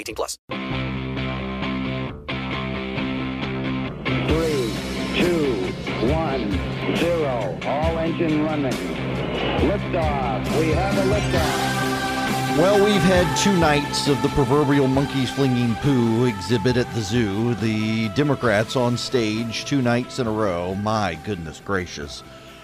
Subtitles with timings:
[0.00, 0.38] 18 plus.
[4.28, 4.72] Three,
[5.20, 5.72] two,
[6.08, 7.58] one, zero.
[7.64, 8.72] All engine running.
[9.60, 10.58] Liftoff.
[10.58, 11.70] We have a liftoff.
[12.56, 17.54] Well, we've had two nights of the proverbial monkeys flinging poo exhibit at the zoo.
[17.54, 20.74] The Democrats on stage two nights in a row.
[20.74, 22.22] My goodness gracious.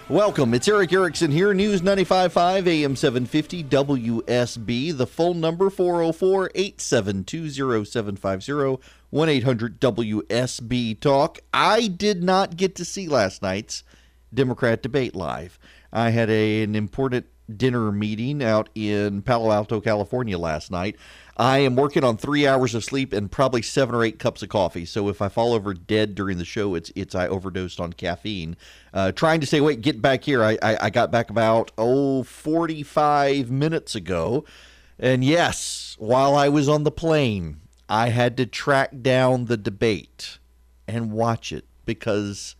[0.08, 0.54] Welcome.
[0.54, 4.96] It's Erick Erickson here, News 95.5 AM 750 WSB.
[4.96, 11.40] The phone number 404 872 0750 1 800 WSB Talk.
[11.52, 13.82] I did not get to see last night's
[14.32, 15.58] Democrat debate live.
[15.92, 20.96] I had a, an important dinner meeting out in Palo Alto, California last night.
[21.36, 24.48] I am working on three hours of sleep and probably seven or eight cups of
[24.48, 24.86] coffee.
[24.86, 28.56] So if I fall over dead during the show, it's it's I overdosed on caffeine.
[28.94, 30.42] Uh, trying to say, wait, get back here.
[30.42, 34.44] I, I, I got back about oh 45 minutes ago,
[34.98, 40.38] and yes, while I was on the plane, I had to track down the debate
[40.88, 42.56] and watch it because,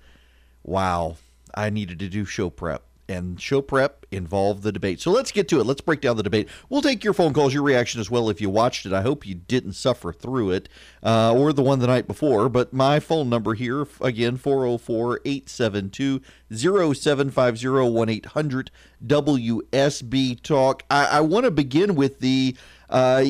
[0.62, 1.16] wow,
[1.54, 5.00] I needed to do show prep and show prep involved the debate.
[5.00, 5.66] So let's get to it.
[5.66, 6.48] Let's break down the debate.
[6.68, 8.92] We'll take your phone calls, your reaction as well if you watched it.
[8.92, 10.68] I hope you didn't suffer through it
[11.02, 12.48] uh, or the one the night before.
[12.48, 16.20] But my phone number here, again, 404 872
[16.52, 18.70] 0750 1 800
[19.06, 20.82] WSB Talk.
[20.90, 22.56] I, I want to begin with the
[22.88, 23.24] uh,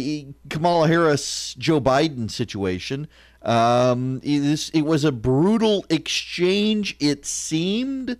[0.50, 3.08] Kamala Harris Joe Biden situation.
[3.42, 8.18] Um, it, it was a brutal exchange, it seemed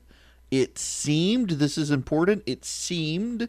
[0.51, 3.49] it seemed, this is important, it seemed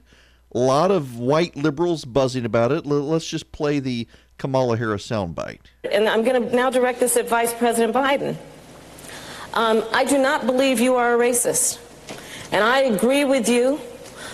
[0.53, 2.85] a lot of white liberals buzzing about it.
[2.85, 5.59] Let's just play the Kamala Harris soundbite.
[5.91, 8.35] And I'm going to now direct this at Vice President Biden.
[9.53, 11.79] Um, I do not believe you are a racist.
[12.51, 13.77] And I agree with you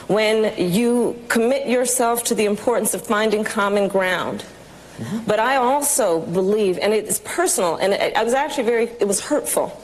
[0.07, 4.45] when you commit yourself to the importance of finding common ground.
[4.97, 5.19] Mm-hmm.
[5.25, 9.21] But I also believe, and it's personal, and it, I was actually very, it was
[9.21, 9.81] hurtful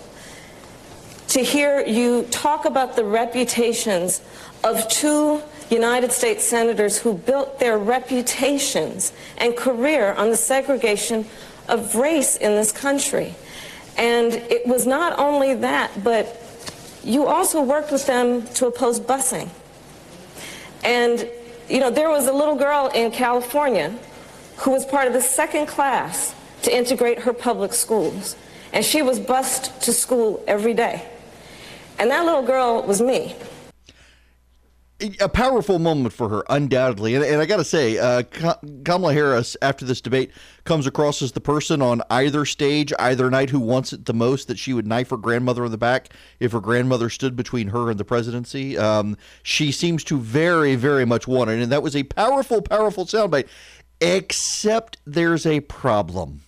[1.30, 4.22] to hear you talk about the reputations
[4.64, 11.26] of two United States senators who built their reputations and career on the segregation
[11.68, 13.36] of race in this country.
[13.96, 16.42] And it was not only that, but
[17.04, 19.50] you also worked with them to oppose busing.
[20.84, 21.30] And,
[21.70, 23.96] you know, there was a little girl in California
[24.58, 28.36] who was part of the second class to integrate her public schools.
[28.74, 31.06] And she was bused to school every day.
[32.00, 33.36] And that little girl was me.
[35.22, 37.16] A powerful moment for her, undoubtedly.
[37.16, 38.24] And, and I got to say, uh,
[38.84, 40.32] Kamala Harris, after this debate,
[40.66, 44.50] comes across as the person on either stage, either night, who wants it the most
[44.50, 47.90] that she would knife her grandmother in the back if her grandmother stood between her
[47.90, 48.78] and the presidency.
[48.78, 51.62] Um, she seems to very, very much want it.
[51.62, 53.48] And that was a powerful, powerful soundbite,
[54.02, 56.42] except there's a problem.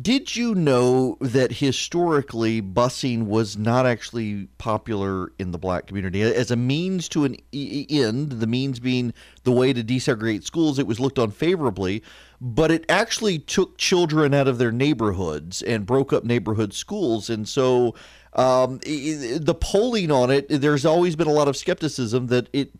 [0.00, 6.22] Did you know that historically busing was not actually popular in the black community?
[6.22, 9.12] As a means to an end, the means being
[9.42, 12.04] the way to desegregate schools, it was looked on favorably,
[12.40, 17.28] but it actually took children out of their neighborhoods and broke up neighborhood schools.
[17.28, 17.96] And so
[18.34, 22.70] um, the polling on it, there's always been a lot of skepticism that it,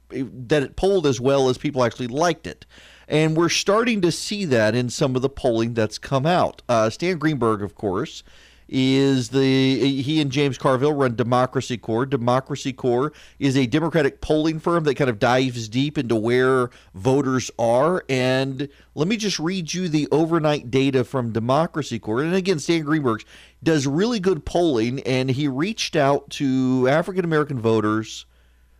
[0.48, 2.66] that it polled as well as people actually liked it.
[3.10, 6.62] And we're starting to see that in some of the polling that's come out.
[6.68, 8.22] Uh, Stan Greenberg, of course,
[8.68, 12.06] is the he and James Carville run Democracy Corps.
[12.06, 17.50] Democracy Corps is a Democratic polling firm that kind of dives deep into where voters
[17.58, 18.04] are.
[18.08, 22.22] And let me just read you the overnight data from Democracy Corps.
[22.22, 23.24] And again, Stan Greenberg
[23.60, 28.24] does really good polling, and he reached out to African American voters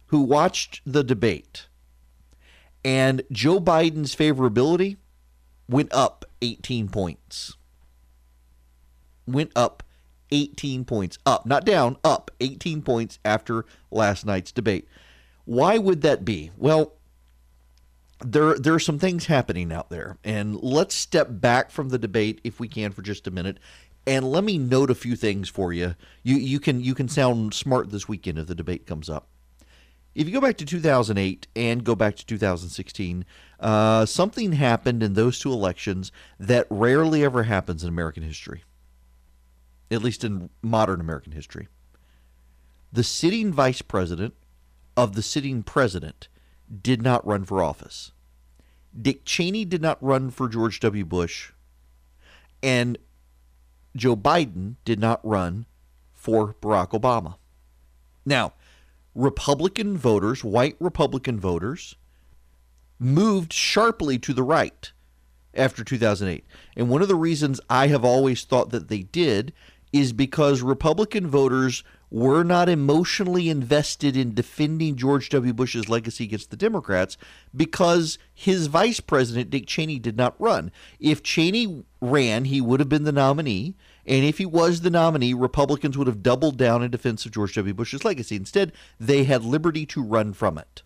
[0.07, 1.67] who watched the debate
[2.85, 4.97] and Joe Biden's favorability
[5.69, 7.57] went up 18 points.
[9.27, 9.83] Went up
[10.33, 11.19] 18 points.
[11.27, 14.89] Up, not down, up 18 points after last night's debate.
[15.45, 16.51] Why would that be?
[16.57, 16.95] Well,
[18.25, 22.41] there there are some things happening out there, and let's step back from the debate
[22.45, 23.59] if we can for just a minute,
[24.07, 25.95] and let me note a few things for you.
[26.23, 29.29] You you can you can sound smart this weekend if the debate comes up.
[30.15, 33.25] If you go back to 2008 and go back to 2016,
[33.61, 38.65] uh, something happened in those two elections that rarely ever happens in American history,
[39.91, 41.69] at least in modern American history.
[42.93, 44.35] The sitting vice president
[44.97, 46.29] of the sitting president
[46.83, 48.11] did not run for office.
[49.01, 51.05] Dick Cheney did not run for George W.
[51.05, 51.53] Bush,
[52.63, 52.99] and
[53.95, 55.67] Joe Biden did not run
[56.13, 57.37] for Barack Obama.
[58.27, 58.53] Now,
[59.15, 61.97] Republican voters, white Republican voters,
[62.99, 64.93] moved sharply to the right
[65.55, 66.45] after 2008.
[66.77, 69.53] And one of the reasons I have always thought that they did
[69.93, 75.53] is because Republican voters were not emotionally invested in defending George W.
[75.53, 77.17] Bush's legacy against the Democrats
[77.55, 80.73] because his vice president, Dick Cheney, did not run.
[80.99, 83.77] If Cheney ran, he would have been the nominee.
[84.07, 87.55] And if he was the nominee, Republicans would have doubled down in defense of George
[87.55, 87.75] W.
[87.75, 88.37] Bush's legacy.
[88.37, 90.83] Instead, they had liberty to run from it.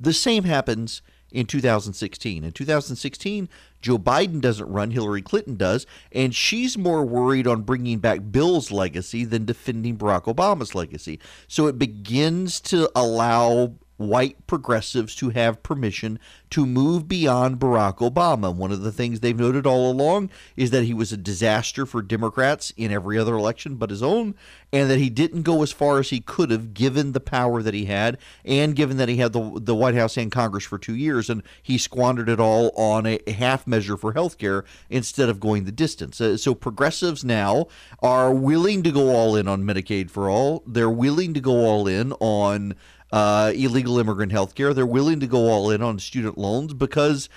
[0.00, 2.44] The same happens in 2016.
[2.44, 3.48] In 2016,
[3.80, 8.70] Joe Biden doesn't run, Hillary Clinton does, and she's more worried on bringing back Bill's
[8.70, 11.18] legacy than defending Barack Obama's legacy.
[11.46, 16.18] So it begins to allow white progressives to have permission
[16.50, 18.54] to move beyond Barack Obama.
[18.54, 22.00] One of the things they've noted all along is that he was a disaster for
[22.00, 24.34] Democrats in every other election but his own,
[24.72, 27.74] and that he didn't go as far as he could have given the power that
[27.74, 30.94] he had, and given that he had the, the White House and Congress for two
[30.94, 35.40] years, and he squandered it all on a, half measure for health care instead of
[35.40, 36.20] going the distance.
[36.20, 37.66] Uh, so progressives now
[38.00, 40.62] are willing to go all in on Medicaid for all.
[40.66, 42.74] They're willing to go all in on
[43.12, 44.74] uh, illegal immigrant health care.
[44.74, 47.28] They're willing to go all in on student loans because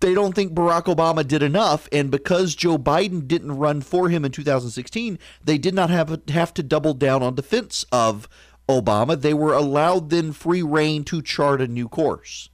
[0.00, 1.88] they don't think Barack Obama did enough.
[1.92, 6.52] And because Joe Biden didn't run for him in 2016, they did not have, have
[6.54, 8.28] to double down on defense of
[8.68, 9.20] Obama.
[9.20, 12.49] They were allowed then free reign to chart a new course.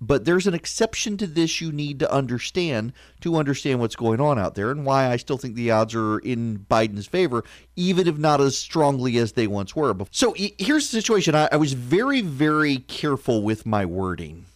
[0.00, 4.38] But there's an exception to this you need to understand to understand what's going on
[4.38, 7.42] out there and why I still think the odds are in Biden's favor,
[7.74, 9.96] even if not as strongly as they once were.
[10.10, 14.46] So here's the situation I, I was very, very careful with my wording.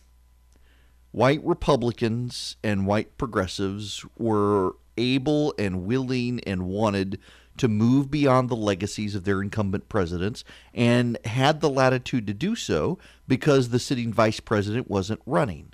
[1.11, 7.19] White Republicans and white progressives were able and willing and wanted
[7.57, 12.57] to move beyond the legacies of their incumbent presidents and had the latitude to do
[12.57, 15.73] so because the sitting vice president wasn't running.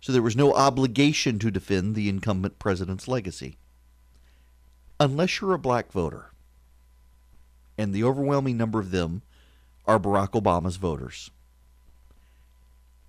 [0.00, 3.56] So there was no obligation to defend the incumbent president's legacy.
[4.98, 6.30] Unless you're a black voter,
[7.78, 9.22] and the overwhelming number of them
[9.86, 11.30] are Barack Obama's voters.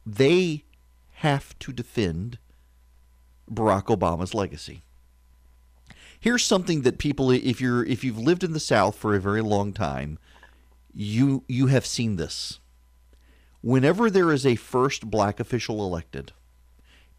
[0.05, 0.63] They
[1.17, 2.37] have to defend
[3.51, 4.83] Barack Obama's legacy
[6.23, 9.41] here's something that people if you're if you've lived in the South for a very
[9.41, 10.17] long time,
[10.93, 12.59] you you have seen this.
[13.61, 16.31] Whenever there is a first black official elected,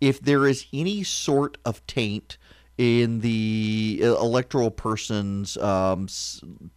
[0.00, 2.38] if there is any sort of taint
[2.76, 6.08] in the uh, electoral person's um,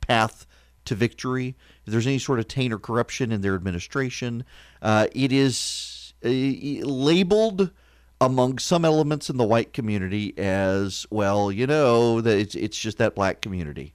[0.01, 0.45] path
[0.85, 4.43] to victory, if there's any sort of taint or corruption in their administration,
[4.81, 7.71] uh, it is uh, labeled
[8.19, 12.97] among some elements in the white community as well, you know, that it's it's just
[12.97, 13.93] that black community.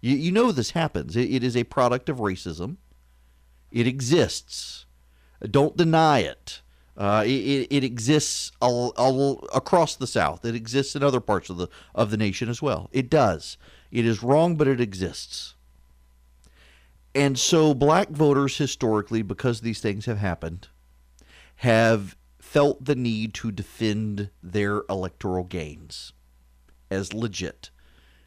[0.00, 1.16] You you know this happens.
[1.16, 2.76] it, it is a product of racism.
[3.70, 4.86] It exists.
[5.50, 6.60] Don't deny it.
[6.96, 10.44] Uh, it, it exists all, all across the South.
[10.44, 12.90] It exists in other parts of the of the nation as well.
[12.92, 13.56] It does.
[13.90, 15.54] It is wrong, but it exists.
[17.14, 20.68] And so, black voters historically, because these things have happened,
[21.56, 22.16] have
[22.50, 26.12] felt the need to defend their electoral gains
[26.90, 27.70] as legit.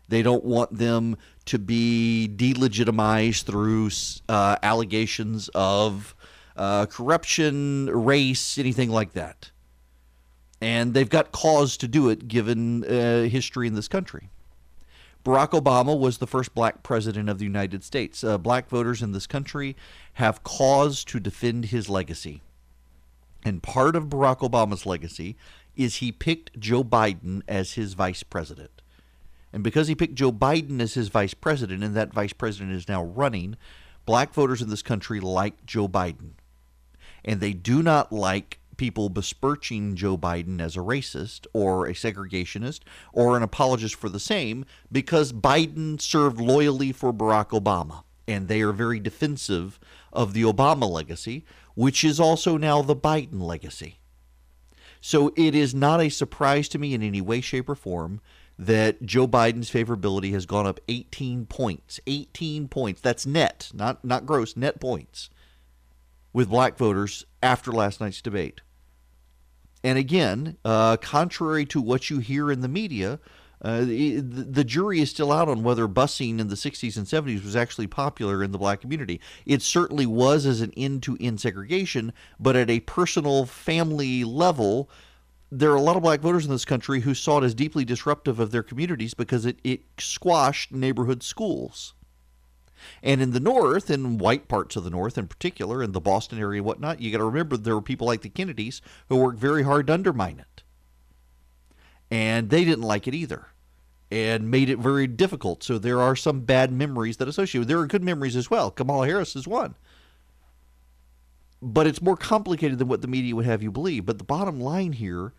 [0.07, 3.89] They don't want them to be delegitimized through
[4.29, 6.15] uh, allegations of
[6.55, 9.51] uh, corruption, race, anything like that.
[10.61, 14.29] And they've got cause to do it given uh, history in this country.
[15.25, 18.23] Barack Obama was the first black president of the United States.
[18.23, 19.75] Uh, black voters in this country
[20.13, 22.41] have cause to defend his legacy.
[23.43, 25.35] And part of Barack Obama's legacy
[25.75, 28.81] is he picked Joe Biden as his vice president.
[29.51, 32.87] And because he picked Joe Biden as his vice president, and that vice president is
[32.87, 33.55] now running,
[34.05, 36.31] black voters in this country like Joe Biden.
[37.23, 42.81] And they do not like people besmirching Joe Biden as a racist or a segregationist
[43.13, 48.03] or an apologist for the same because Biden served loyally for Barack Obama.
[48.27, 49.79] And they are very defensive
[50.11, 51.45] of the Obama legacy,
[51.75, 53.99] which is also now the Biden legacy.
[55.01, 58.21] So it is not a surprise to me in any way, shape, or form
[58.57, 61.99] that Joe Biden's favorability has gone up 18 points.
[62.07, 63.01] 18 points.
[63.01, 65.29] That's net, not not gross, net points
[66.31, 68.61] with black voters after last night's debate.
[69.83, 73.19] And again, uh, contrary to what you hear in the media,
[73.63, 77.45] Uh, the, the, jury is still out on whether busing in the 60s and 70s
[77.45, 79.21] was actually popular in the black community.
[79.45, 84.89] It certainly was as an end to end segregation, but at a personal family level,
[85.49, 87.85] there are a lot of black voters in this country who saw it as deeply
[87.85, 91.93] disruptive of their communities because it, it squashed neighborhood schools.
[93.01, 96.37] And in the North, in white parts of the North in particular, in the Boston
[96.37, 99.39] area and whatnot, you got to remember there were people like the Kennedys who worked
[99.39, 100.63] very hard to undermine it.
[102.11, 103.47] And they didn't like it either
[104.13, 105.63] and made it very difficult.
[105.63, 108.69] So there are some bad memories that associate There are good memories as well.
[108.69, 109.73] Kamala Harris is one.
[111.63, 114.05] But it's more complicated than what the media would have you believe.
[114.05, 115.33] But the bottom line here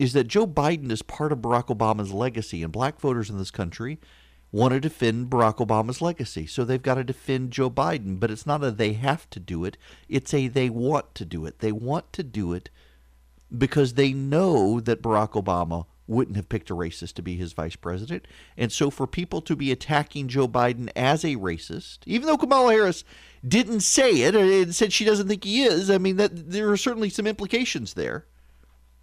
[0.00, 3.52] is that Joe Biden is part of Barack Obama's legacy, and black voters in this
[3.52, 4.00] country
[4.50, 6.46] want to defend Barack Obama's legacy.
[6.46, 8.18] So they've got to defend Joe Biden.
[8.18, 9.76] But it's not a they have to do it,
[10.08, 11.60] it's a they want to do it.
[11.60, 12.70] They want to do it
[13.56, 17.76] because they know that Barack Obama wouldn't have picked a racist to be his vice
[17.76, 18.26] president.
[18.56, 22.72] And so for people to be attacking Joe Biden as a racist, even though Kamala
[22.72, 23.04] Harris
[23.46, 26.76] didn't say it and said she doesn't think he is, I mean that there are
[26.76, 28.26] certainly some implications there.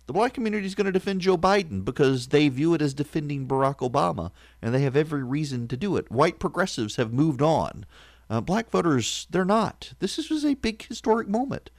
[0.05, 3.47] The black community is going to defend Joe Biden because they view it as defending
[3.47, 6.09] Barack Obama, and they have every reason to do it.
[6.09, 7.85] White progressives have moved on.
[8.29, 9.93] Uh, black voters, they're not.
[9.99, 11.71] This is, was a big historic moment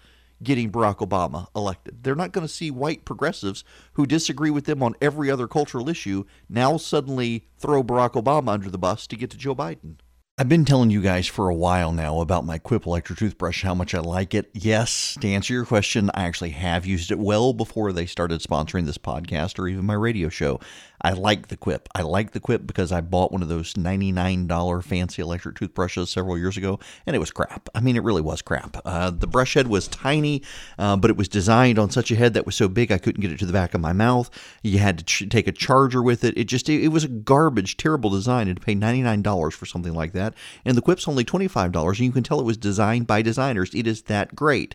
[0.43, 2.03] getting Barack Obama elected.
[2.03, 3.65] They're not going to see white progressives
[3.95, 8.71] who disagree with them on every other cultural issue now suddenly throw Barack Obama under
[8.71, 9.97] the bus to get to Joe Biden.
[10.41, 13.75] I've been telling you guys for a while now about my Quip electric toothbrush, how
[13.75, 14.49] much I like it.
[14.55, 18.87] Yes, to answer your question, I actually have used it well before they started sponsoring
[18.87, 20.61] this podcast or even my radio show.
[21.01, 21.89] I like the Quip.
[21.95, 26.37] I like the Quip because I bought one of those $99 fancy electric toothbrushes several
[26.37, 27.69] years ago, and it was crap.
[27.75, 28.77] I mean, it really was crap.
[28.85, 30.43] Uh, the brush head was tiny,
[30.79, 33.21] uh, but it was designed on such a head that was so big I couldn't
[33.21, 34.31] get it to the back of my mouth.
[34.63, 36.37] You had to ch- take a charger with it.
[36.37, 39.95] It just, it, it was a garbage, terrible design, and to pay $99 for something
[39.95, 40.35] like that.
[40.65, 43.75] And the Quip's only $25, and you can tell it was designed by designers.
[43.75, 44.75] It is that great.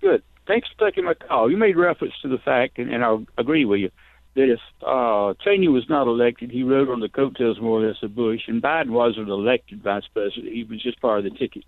[0.01, 0.23] Good.
[0.45, 1.49] Thanks for taking my call.
[1.49, 3.91] You made reference to the fact, and, and I'll agree with you,
[4.33, 8.03] that if uh, Cheney was not elected, he rode on the coattails more or less
[8.03, 10.51] of Bush, and Biden wasn't elected vice president.
[10.51, 11.63] He was just part of the ticket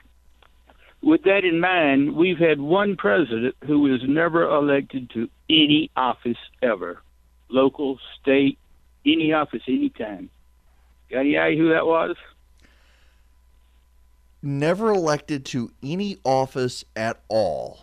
[1.01, 6.37] with that in mind, we've had one president who was never elected to any office
[6.61, 7.01] ever
[7.49, 8.57] local, state,
[9.05, 10.29] any office, anytime.
[11.09, 12.15] Got any idea who that was?
[14.41, 17.79] Never elected to any office at all.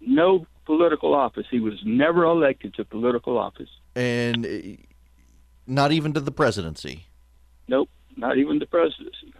[0.00, 1.46] No political office.
[1.50, 3.70] He was never elected to political office.
[3.96, 4.82] And uh,
[5.66, 7.06] not even to the presidency?
[7.66, 9.32] Nope, not even the presidency.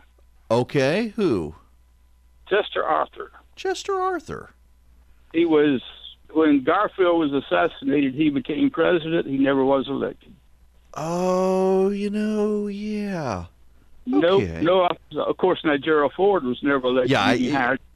[0.51, 1.55] Okay, who?
[2.49, 3.31] Chester Arthur.
[3.57, 4.51] Chester Arthur.
[5.33, 5.83] He was
[6.33, 8.15] when Garfield was assassinated.
[8.15, 9.27] He became president.
[9.27, 10.35] He never was elected.
[10.95, 13.47] Oh, you know, yeah.
[14.13, 14.63] Okay.
[14.63, 15.23] No, no.
[15.23, 17.11] Of course, now Gerald Ford was never elected.
[17.11, 17.33] Yeah, I,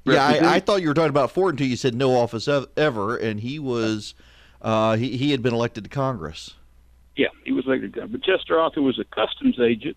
[0.04, 2.66] Yeah, I, I thought you were talking about Ford until you said no office ev-
[2.76, 4.14] ever, and he was
[4.60, 6.54] uh, he he had been elected to Congress.
[7.16, 7.94] Yeah, he was elected.
[8.10, 9.96] But Chester Arthur was a customs agent,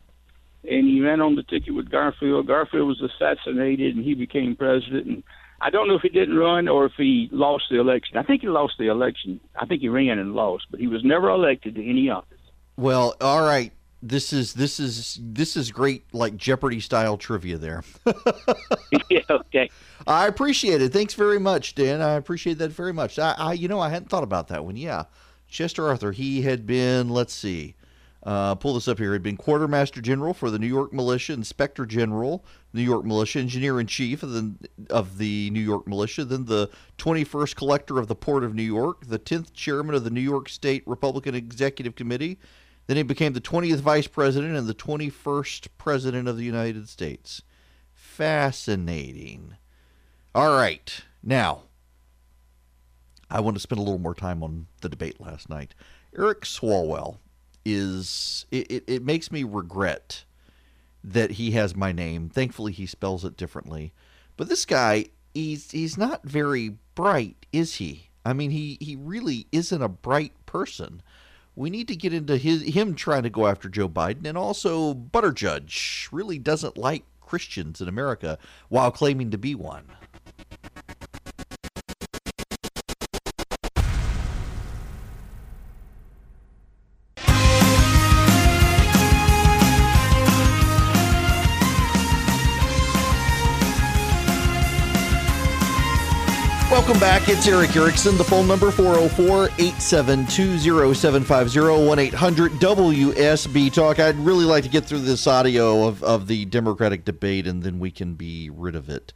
[0.70, 2.48] and he ran on the ticket with Garfield.
[2.48, 5.06] Garfield was assassinated, and he became president.
[5.06, 5.24] And
[5.62, 8.18] I don't know if he didn't run or if he lost the election.
[8.18, 9.40] I think he lost the election.
[9.56, 12.40] I think he ran and lost, but he was never elected to any office.
[12.78, 13.72] Well, all right.
[14.02, 17.84] This is this is this is great, like Jeopardy style trivia there.
[19.10, 19.72] yeah, okay.
[20.06, 20.94] I appreciate it.
[20.94, 22.02] Thanks very much, Dan.
[22.02, 23.18] I appreciate that very much.
[23.18, 24.78] I, I you know, I hadn't thought about that one.
[24.78, 25.06] Yeah,
[25.48, 26.12] Chester Arthur.
[26.12, 27.10] He had been.
[27.10, 27.76] Let's see.
[28.26, 29.14] Uh, pull this up here.
[29.14, 33.80] He'd been quartermaster general for the New York Militia, inspector general, New York Militia, engineer
[33.80, 34.56] in chief of the
[34.90, 39.06] of the New York Militia, then the 21st collector of the Port of New York,
[39.06, 42.40] the 10th chairman of the New York State Republican Executive Committee.
[42.88, 47.44] Then he became the 20th vice president and the 21st president of the United States.
[47.94, 49.56] Fascinating.
[50.34, 51.02] All right.
[51.24, 51.64] Now,
[53.30, 55.76] I want to spend a little more time on the debate last night.
[56.18, 57.18] Eric Swalwell
[57.66, 60.24] is, it, it, it makes me regret
[61.04, 62.30] that he has my name.
[62.30, 63.94] Thankfully, he spells it differently.
[64.38, 68.10] But this guy, he's, he's not very bright, is he?
[68.26, 71.02] I mean, he, he really isn't a bright person.
[71.56, 74.94] We need to get into his him trying to go after Joe Biden, and also
[74.94, 79.86] Buttigieg really doesn't like Christians in America while claiming to be one.
[96.86, 97.30] Welcome back.
[97.30, 98.16] It's Erick Erickson.
[98.16, 103.98] The phone number 404 872 0750 1 800 WSB Talk.
[103.98, 107.80] I'd really like to get through this audio of, of the Democratic debate and then
[107.80, 109.14] we can be rid of it.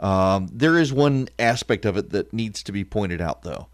[0.00, 3.66] Um, there is one aspect of it that needs to be pointed out, though.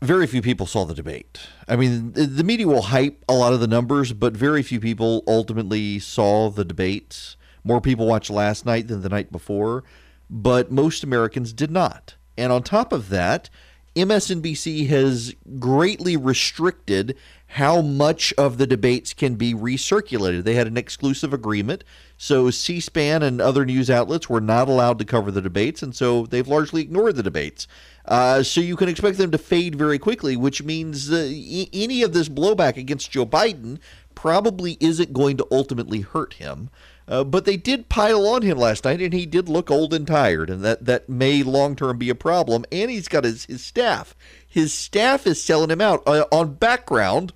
[0.00, 1.40] Very few people saw the debate.
[1.66, 5.24] I mean, the media will hype a lot of the numbers, but very few people
[5.26, 7.36] ultimately saw the debates.
[7.64, 9.82] More people watched last night than the night before,
[10.30, 12.14] but most Americans did not.
[12.38, 13.50] And on top of that,
[13.96, 17.16] MSNBC has greatly restricted
[17.48, 20.44] how much of the debates can be recirculated.
[20.44, 21.82] They had an exclusive agreement,
[22.16, 25.94] so C SPAN and other news outlets were not allowed to cover the debates, and
[25.94, 27.66] so they've largely ignored the debates.
[28.04, 32.02] Uh, so you can expect them to fade very quickly, which means uh, e- any
[32.02, 33.80] of this blowback against Joe Biden
[34.14, 36.70] probably isn't going to ultimately hurt him.
[37.10, 40.06] Uh, but they did pile on him last night, and he did look old and
[40.06, 42.64] tired, and that, that may long term be a problem.
[42.70, 44.14] And he's got his, his staff.
[44.46, 46.04] His staff is selling him out.
[46.06, 47.32] Uh, on background,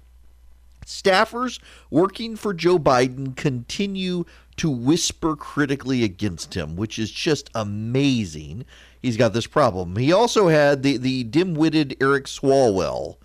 [0.86, 1.58] staffers
[1.90, 4.24] working for Joe Biden continue
[4.58, 8.64] to whisper critically against him, which is just amazing.
[9.02, 9.96] He's got this problem.
[9.96, 13.16] He also had the, the dim witted Eric Swalwell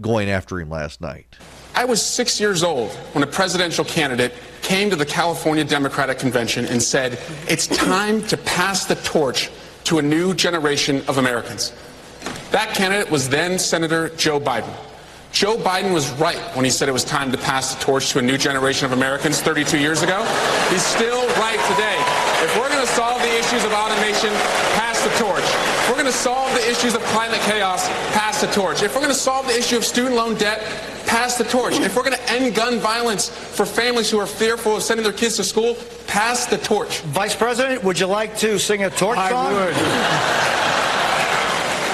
[0.00, 1.36] going after him last night.
[1.78, 6.64] I was six years old when a presidential candidate came to the California Democratic Convention
[6.64, 9.48] and said, It's time to pass the torch
[9.84, 11.72] to a new generation of Americans.
[12.50, 14.74] That candidate was then Senator Joe Biden.
[15.30, 18.18] Joe Biden was right when he said it was time to pass the torch to
[18.18, 20.24] a new generation of Americans 32 years ago.
[20.70, 21.94] He's still right today.
[22.42, 24.30] If we're going to solve the issues of automation,
[24.74, 25.44] pass the torch.
[25.44, 27.86] If we're going to solve the issues of climate chaos,
[28.18, 28.82] pass the torch.
[28.82, 31.80] If we're going to solve the issue of student loan debt, pass the torch.
[31.80, 35.12] If we're going to end gun violence for families who are fearful of sending their
[35.12, 35.74] kids to school,
[36.06, 37.00] pass the torch.
[37.00, 39.54] Vice President, would you like to sing a torch I song?
[39.54, 39.74] would.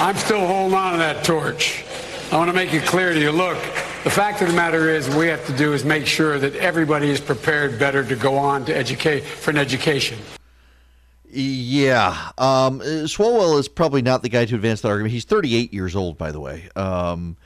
[0.01, 1.85] I'm still holding on to that torch.
[2.31, 3.31] I want to make it clear to you.
[3.31, 3.57] Look,
[4.03, 6.55] the fact of the matter is, what we have to do is make sure that
[6.57, 10.19] everybody is prepared better to go on to educate for an education.
[11.31, 12.31] Yeah.
[12.37, 15.13] Um, Swalwell is probably not the guy to advance that argument.
[15.13, 16.69] He's 38 years old, by the way.
[16.75, 17.37] Um,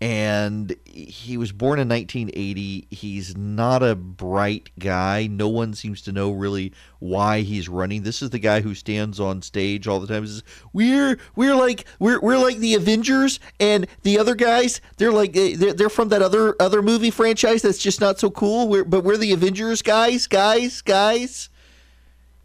[0.00, 2.86] and he was born in 1980.
[2.90, 5.26] He's not a bright guy.
[5.26, 8.02] No one seems to know really why he's running.
[8.02, 11.84] This is the guy who stands on stage all the time says, "We're we're like
[11.98, 16.22] we're we're like the Avengers, and the other guys they're like they're, they're from that
[16.22, 18.68] other other movie franchise that's just not so cool.
[18.68, 21.48] We're, but we're the Avengers guys, guys, guys."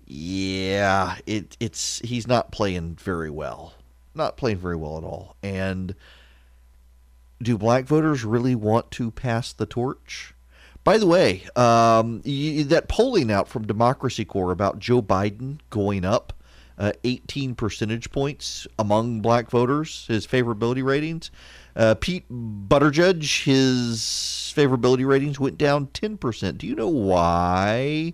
[0.05, 3.73] Yeah, it it's he's not playing very well.
[4.15, 5.35] Not playing very well at all.
[5.41, 5.95] And
[7.43, 10.34] do black voters really want to pass the torch?
[10.84, 16.03] By the way, um, y- that polling out from Democracy Corps about Joe Biden going
[16.03, 16.34] up
[16.77, 21.32] uh, 18 percentage points among black voters, his favorability ratings.
[21.75, 26.58] Uh, Pete Buttigieg, his favorability ratings went down 10%.
[26.58, 28.13] Do you know why?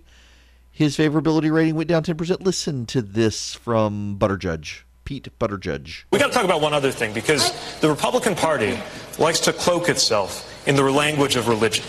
[0.80, 2.40] his favorability rating went down 10%.
[2.40, 6.04] Listen to this from Buttigieg, Pete Buttigieg.
[6.12, 8.78] We got to talk about one other thing because the Republican Party
[9.18, 11.84] likes to cloak itself in the language of religion.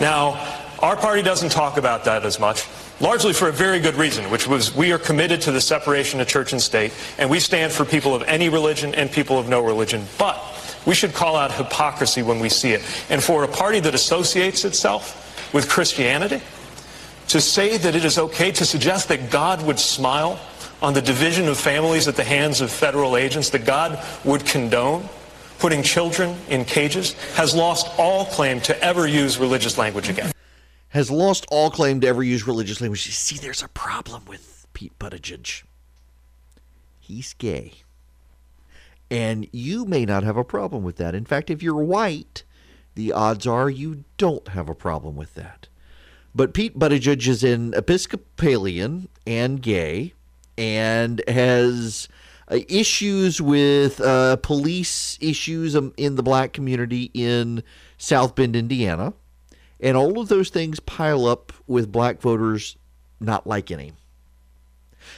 [0.00, 0.44] Now,
[0.80, 2.66] our party doesn't talk about that as much,
[2.98, 6.26] largely for a very good reason, which was we are committed to the separation of
[6.26, 9.64] church and state, and we stand for people of any religion and people of no
[9.64, 10.04] religion.
[10.18, 10.36] But
[10.84, 12.82] we should call out hypocrisy when we see it.
[13.08, 16.40] And for a party that associates itself with Christianity,
[17.28, 20.40] to say that it is okay to suggest that God would smile
[20.82, 25.08] on the division of families at the hands of federal agents, that God would condone
[25.62, 30.32] putting children in cages, has lost all claim to ever use religious language again.
[30.88, 33.06] Has lost all claim to ever use religious language.
[33.06, 35.62] You see, there's a problem with Pete Buttigieg.
[36.98, 37.74] He's gay.
[39.08, 41.14] And you may not have a problem with that.
[41.14, 42.42] In fact, if you're white,
[42.96, 45.68] the odds are you don't have a problem with that.
[46.34, 50.14] But Pete Buttigieg is an Episcopalian and gay
[50.56, 52.08] and has
[52.48, 57.62] uh, issues with uh, police issues um, in the black community in
[57.98, 59.14] South Bend, Indiana.
[59.80, 62.76] And all of those things pile up with black voters
[63.20, 63.96] not liking him.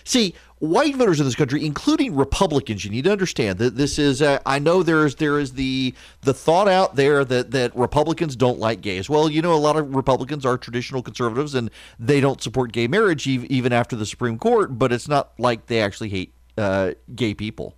[0.04, 0.34] See,
[0.64, 4.22] white voters in this country, including Republicans, you need to understand that this is.
[4.22, 8.36] Uh, I know there is there is the the thought out there that that Republicans
[8.36, 9.08] don't like gays.
[9.08, 12.86] Well, you know, a lot of Republicans are traditional conservatives and they don't support gay
[12.86, 14.78] marriage even after the Supreme Court.
[14.78, 17.76] But it's not like they actually hate uh, gay people.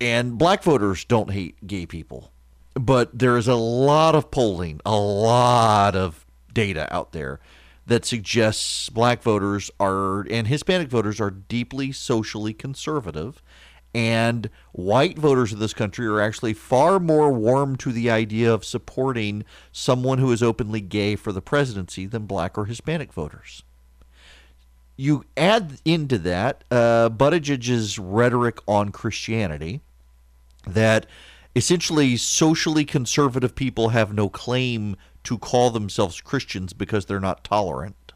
[0.00, 2.30] And black voters don't hate gay people.
[2.74, 7.40] But there is a lot of polling, a lot of data out there
[7.92, 13.42] that suggests black voters are and Hispanic voters are deeply socially conservative
[13.94, 18.64] and white voters of this country are actually far more warm to the idea of
[18.64, 23.62] supporting someone who is openly gay for the presidency than black or Hispanic voters.
[24.96, 29.82] You add into that uh, Buttigieg's rhetoric on Christianity
[30.66, 31.04] that
[31.54, 38.12] essentially socially conservative people have no claim to call themselves Christians because they're not tolerant.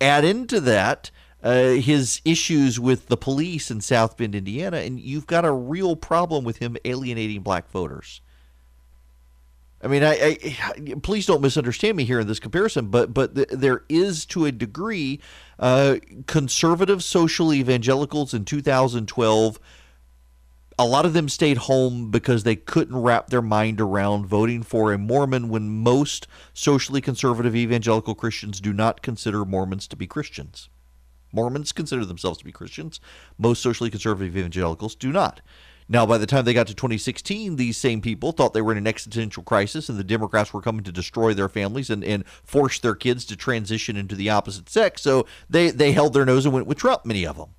[0.00, 1.10] Add into that
[1.42, 5.94] uh, his issues with the police in South Bend, Indiana, and you've got a real
[5.94, 8.22] problem with him alienating black voters.
[9.82, 13.48] I mean, I, I, please don't misunderstand me here in this comparison, but but th-
[13.50, 15.20] there is to a degree
[15.58, 19.60] uh, conservative social evangelicals in 2012
[20.78, 24.92] a lot of them stayed home because they couldn't wrap their mind around voting for
[24.92, 30.68] a Mormon when most socially conservative evangelical Christians do not consider Mormons to be Christians.
[31.32, 33.00] Mormons consider themselves to be Christians.
[33.38, 35.40] Most socially conservative evangelicals do not.
[35.88, 38.78] Now, by the time they got to 2016, these same people thought they were in
[38.78, 42.78] an existential crisis and the Democrats were coming to destroy their families and, and force
[42.78, 45.02] their kids to transition into the opposite sex.
[45.02, 47.50] So they, they held their nose and went with Trump, many of them.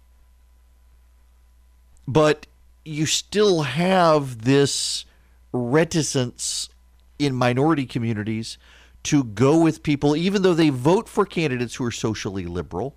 [2.07, 2.47] But
[2.85, 5.05] you still have this
[5.51, 6.69] reticence
[7.17, 8.57] in minority communities
[9.03, 12.95] to go with people, even though they vote for candidates who are socially liberal.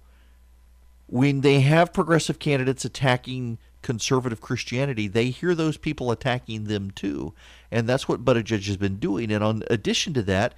[1.07, 7.33] When they have progressive candidates attacking conservative Christianity, they hear those people attacking them too.
[7.71, 9.31] And that's what Buttigieg has been doing.
[9.31, 10.55] And on addition to that,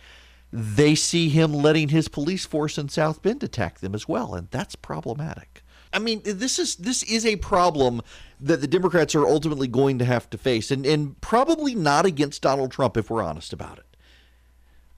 [0.53, 4.35] they see him letting his police force in South Bend attack them as well.
[4.35, 5.62] And that's problematic.
[5.92, 8.03] I mean, this is this is a problem
[8.40, 12.42] that the Democrats are ultimately going to have to face, and and probably not against
[12.42, 13.87] Donald Trump if we're honest about it.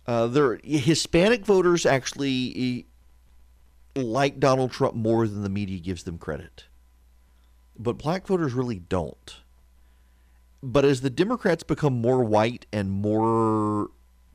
[0.06, 2.86] Uh, there, Hispanic voters actually
[3.94, 6.66] like Donald Trump more than the media gives them credit,
[7.78, 9.36] but black voters really don't.
[10.62, 13.90] But as the Democrats become more white and more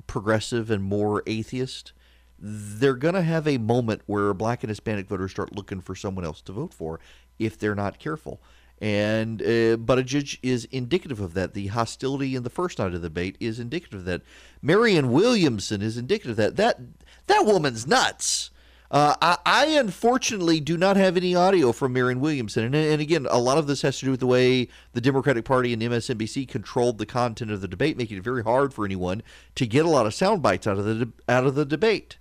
[0.08, 1.94] progressive and more atheist,
[2.40, 6.26] they're going to have a moment where black and Hispanic voters start looking for someone
[6.26, 7.00] else to vote for
[7.40, 8.42] if they're not careful.
[8.80, 11.54] And uh, Buttigieg is indicative of that.
[11.54, 14.22] The hostility in the first night of the debate is indicative of that.
[14.62, 16.56] Marianne Williamson is indicative of that.
[16.58, 16.80] That
[17.26, 18.52] that woman's nuts.
[18.90, 23.28] Uh, I, I, unfortunately do not have any audio from Marianne Williamson, and, and, again,
[23.30, 26.48] a lot of this has to do with the way the Democratic Party and MSNBC
[26.48, 29.24] controlled the content of the debate, making it very hard for anyone
[29.56, 32.18] to get a lot of sound bites out of the out of the debate.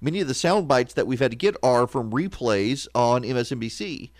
[0.00, 4.10] Many of the sound bites that we've had to get are from replays on MSNBC.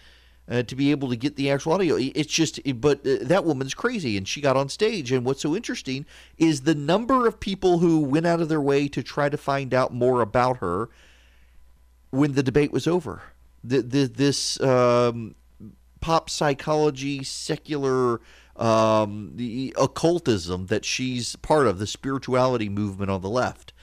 [0.50, 1.96] Uh, to be able to get the actual audio.
[1.98, 5.12] It's just, but uh, that woman's crazy, and she got on stage.
[5.12, 6.06] And what's so interesting
[6.38, 9.74] is the number of people who went out of their way to try to find
[9.74, 10.88] out more about her
[12.08, 13.20] when the debate was over.
[13.62, 15.34] The, the, this um,
[16.00, 18.22] pop psychology, secular,
[18.56, 23.74] um, the occultism that she's part of, the spirituality movement on the left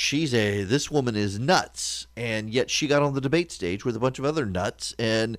[0.00, 3.94] she's a this woman is nuts, and yet she got on the debate stage with
[3.94, 5.36] a bunch of other nuts, and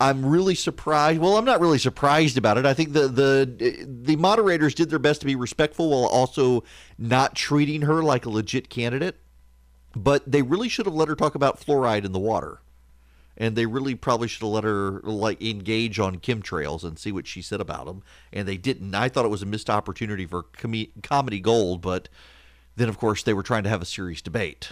[0.00, 1.20] I'm really surprised.
[1.20, 2.64] Well, I'm not really surprised about it.
[2.64, 6.62] I think the the the moderators did their best to be respectful while also
[6.96, 9.16] not treating her like a legit candidate.
[9.96, 12.60] But they really should have let her talk about fluoride in the water
[13.36, 17.26] and they really probably should have let her like engage on chemtrails and see what
[17.26, 20.42] she said about them and they didn't i thought it was a missed opportunity for
[20.42, 22.08] com- comedy gold but
[22.76, 24.70] then of course they were trying to have a serious debate.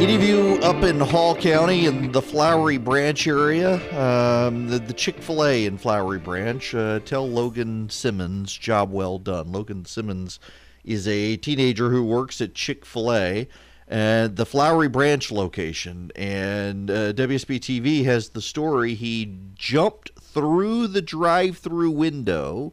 [0.00, 4.92] Any of you up in Hall County in the Flowery Branch area, um, the, the
[4.92, 9.50] Chick fil A in Flowery Branch, uh, tell Logan Simmons, job well done.
[9.50, 10.38] Logan Simmons
[10.84, 13.48] is a teenager who works at Chick fil A
[13.88, 16.12] at the Flowery Branch location.
[16.14, 18.94] And uh, WSB TV has the story.
[18.94, 22.72] He jumped through the drive through window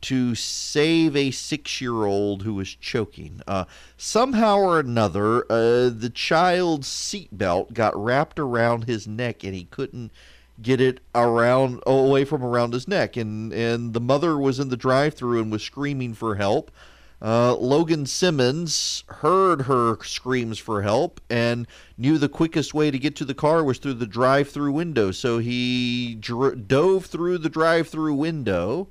[0.00, 3.40] to save a six year old who was choking.
[3.46, 3.64] Uh,
[3.96, 10.12] somehow or another, uh, the child's seatbelt got wrapped around his neck and he couldn't
[10.60, 14.76] get it around away from around his neck and and the mother was in the
[14.76, 16.72] drive-through and was screaming for help
[17.20, 23.16] uh, Logan Simmons heard her screams for help and knew the quickest way to get
[23.16, 25.10] to the car was through the drive-through window.
[25.10, 28.88] So he dr- dove through the drive-through window,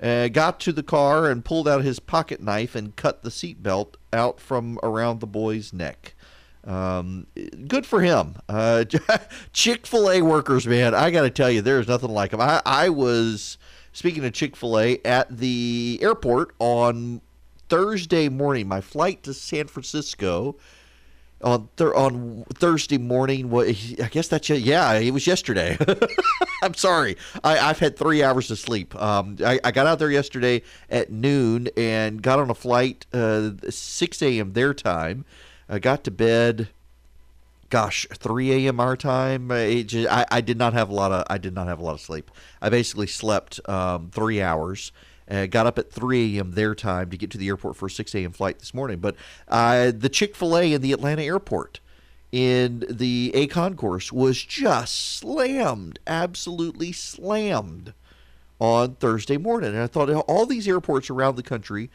[0.00, 3.94] uh, got to the car and pulled out his pocket knife and cut the seatbelt
[4.12, 6.14] out from around the boy's neck.
[6.64, 7.26] Um,
[7.66, 8.36] good for him.
[8.48, 8.84] Uh,
[9.52, 12.40] Chick fil A workers, man, I got to tell you, there's nothing like them.
[12.40, 13.58] I, I was,
[13.92, 17.20] speaking of Chick fil A, at the airport on
[17.74, 18.68] Thursday morning.
[18.68, 20.54] My flight to San Francisco
[21.42, 23.50] on th- on Thursday morning.
[23.50, 25.76] What I guess that's yeah, it was yesterday.
[26.62, 28.94] I'm sorry, I, I've had three hours of sleep.
[28.94, 33.50] Um, I, I got out there yesterday at noon and got on a flight uh,
[33.68, 34.52] 6 a.m.
[34.52, 35.24] their time.
[35.68, 36.68] I got to bed.
[37.70, 38.78] Gosh, 3 a.m.
[38.78, 39.48] our time.
[39.84, 41.94] Just, I, I did not have a lot of I did not have a lot
[41.94, 42.30] of sleep.
[42.62, 44.92] I basically slept um, three hours.
[45.30, 46.52] Uh, got up at 3 a.m.
[46.52, 48.32] their time to get to the airport for a 6 a.m.
[48.32, 48.98] flight this morning.
[48.98, 49.16] But
[49.48, 51.80] uh, the Chick fil A in the Atlanta airport
[52.30, 57.94] in the A concourse was just slammed, absolutely slammed
[58.58, 59.70] on Thursday morning.
[59.70, 61.90] And I thought all these airports around the country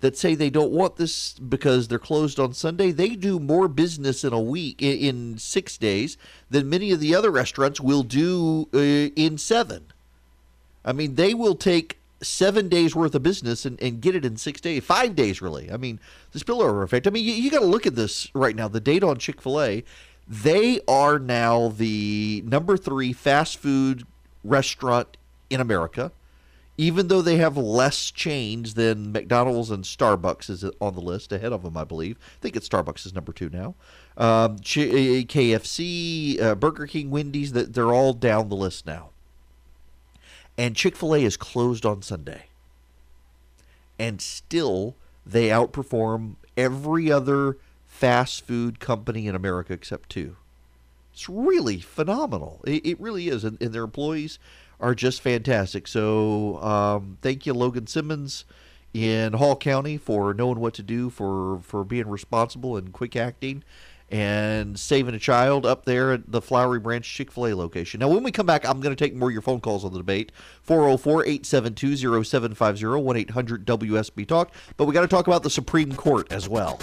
[0.00, 4.24] that say they don't want this because they're closed on Sunday, they do more business
[4.24, 6.16] in a week, in, six days,
[6.50, 8.78] than many of the other restaurants will do uh,
[9.14, 9.84] in seven.
[10.84, 14.36] I mean, they will take seven days worth of business and, and get it in
[14.36, 15.70] six days, five days really.
[15.70, 16.00] I mean,
[16.32, 17.06] the spillover effect.
[17.06, 18.68] I mean, you, you got to look at this right now.
[18.68, 19.84] The data on Chick fil A,
[20.26, 24.06] they are now the number three fast food
[24.44, 25.16] restaurant
[25.50, 26.12] in America,
[26.78, 31.52] even though they have less chains than McDonald's and Starbucks is on the list ahead
[31.52, 32.18] of them, I believe.
[32.20, 33.74] I think it's Starbucks is number two now.
[34.16, 39.11] Um, KFC, uh, Burger King, Wendy's, they're all down the list now
[40.56, 42.46] and Chick fil A is closed on Sunday.
[43.98, 50.36] And still, they outperform every other fast food company in America except two.
[51.12, 52.60] It's really phenomenal.
[52.66, 53.44] It, it really is.
[53.44, 54.38] And, and, their employees
[54.80, 55.86] are just fantastic.
[55.86, 58.44] So, um, thank you, Logan Simmons
[58.94, 63.62] in Hall County, for knowing what to do, for, for being responsible and quick acting
[64.12, 67.98] and saving a child up there at the Flowery Branch Chick fil A location.
[68.00, 69.92] Now, when we come back, I'm going to take more of your phone calls on
[69.92, 70.30] the debate
[70.62, 74.52] 404 872 0750 1 800 WSB Talk.
[74.76, 76.78] But we got to talk about the Supreme Court as well.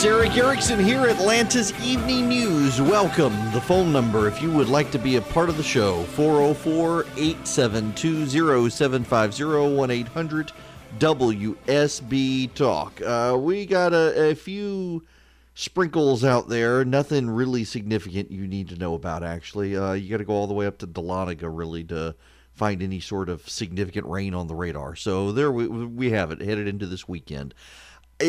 [0.00, 2.80] It's Erick Erickson here, Atlanta's Evening News.
[2.80, 3.34] Welcome.
[3.52, 7.02] The phone number, if you would like to be a part of the show, 404
[7.18, 10.52] 872 0750 1 800
[10.98, 13.02] WSB Talk.
[13.02, 15.04] Uh, we got a, a few
[15.52, 16.82] sprinkles out there.
[16.82, 19.76] Nothing really significant you need to know about, actually.
[19.76, 22.14] Uh, you got to go all the way up to Dahlonega, really, to
[22.54, 24.96] find any sort of significant rain on the radar.
[24.96, 27.54] So there we, we have it, headed into this weekend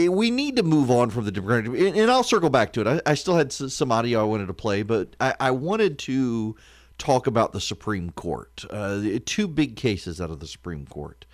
[0.09, 2.87] we need to move on from the Democratic, and I'll circle back to it.
[2.87, 6.55] I, I still had some audio I wanted to play, but I, I wanted to
[6.97, 8.63] talk about the Supreme Court.
[8.69, 11.25] Uh, two big cases out of the Supreme Court.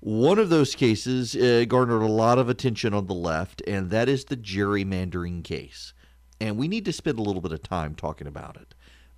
[0.00, 4.08] One of those cases uh, garnered a lot of attention on the left, and that
[4.08, 5.92] is the gerrymandering case.
[6.40, 8.74] And we need to spend a little bit of time talking about it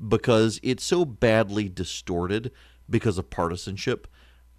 [0.09, 2.51] because it's so badly distorted
[2.89, 4.07] because of partisanship.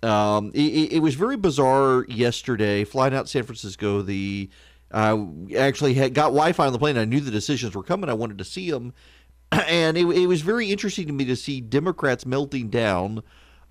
[0.03, 4.01] Um, it, it, was very bizarre yesterday, flying out San Francisco.
[4.01, 4.49] The
[4.89, 6.97] uh, actually had, got Wi-Fi on the plane.
[6.97, 8.09] I knew the decisions were coming.
[8.09, 8.93] I wanted to see them,
[9.51, 13.21] and it, it was very interesting to me to see Democrats melting down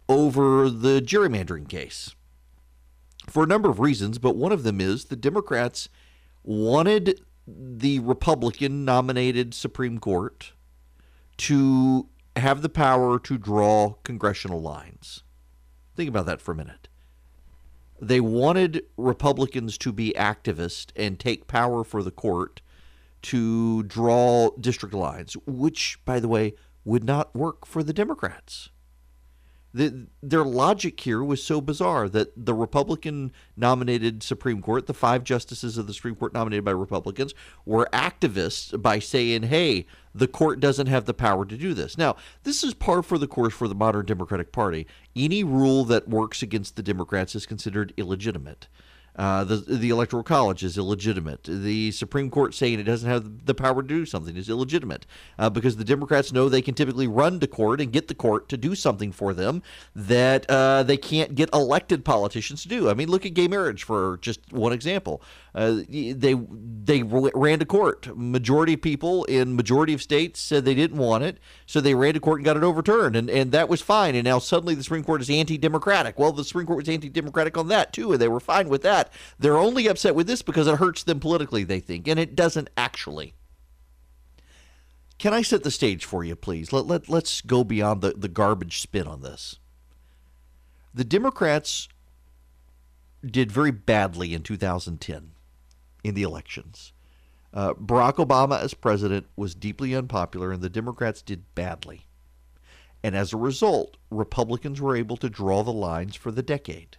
[0.09, 2.15] over the gerrymandering case
[3.27, 4.19] for a number of reasons.
[4.19, 5.89] But one of them is the Democrats
[6.45, 10.53] wanted the Republican nominated Supreme Court
[11.39, 15.23] to have the power to draw congressional lines.
[16.01, 16.89] Think about that for a minute.
[18.01, 22.63] They wanted Republicans to be activists and take power for the court
[23.25, 26.55] to draw district lines, which, by the way,
[26.87, 28.71] would not work for the Democrats.
[29.73, 35.23] The, their logic here was so bizarre that the Republican nominated Supreme Court, the five
[35.23, 40.59] justices of the Supreme Court nominated by Republicans, were activists by saying, hey, the court
[40.59, 41.97] doesn't have the power to do this.
[41.97, 44.89] Now, this is par for the course for the modern Democratic Party.
[45.15, 48.67] Any rule that works against the Democrats is considered illegitimate.
[49.17, 51.45] Uh, the the electoral college is illegitimate.
[51.45, 55.07] The Supreme Court saying it doesn't have the power to do something is illegitimate
[55.39, 58.49] uh, because the Democrats know they can typically run to court and get the court
[58.49, 59.63] to do something for them
[59.95, 62.89] that uh, they can't get elected politicians to do.
[62.89, 65.23] I mean, look at gay marriage for just one example.
[65.55, 68.17] Uh, they they ran to court.
[68.17, 72.15] Majority of people in majority of states said they didn't want it, so they ran
[72.15, 74.15] to court and got it overturned, and and that was fine.
[74.15, 76.19] And now suddenly the Supreme Court is anti-democratic.
[76.19, 79.13] Well, the Supreme Court was anti-democratic on that too, and they were fine with that.
[79.39, 82.71] They're only upset with this because it hurts them politically, they think, and it doesn't
[82.77, 83.35] actually.
[85.19, 86.73] Can I set the stage for you, please?
[86.73, 89.59] Let, let, let's go beyond the, the garbage spin on this.
[90.95, 91.89] The Democrats
[93.23, 95.33] did very badly in 2010
[96.03, 96.93] in the elections.
[97.53, 102.07] Uh, Barack Obama as president was deeply unpopular, and the Democrats did badly.
[103.03, 106.99] And as a result, Republicans were able to draw the lines for the decade.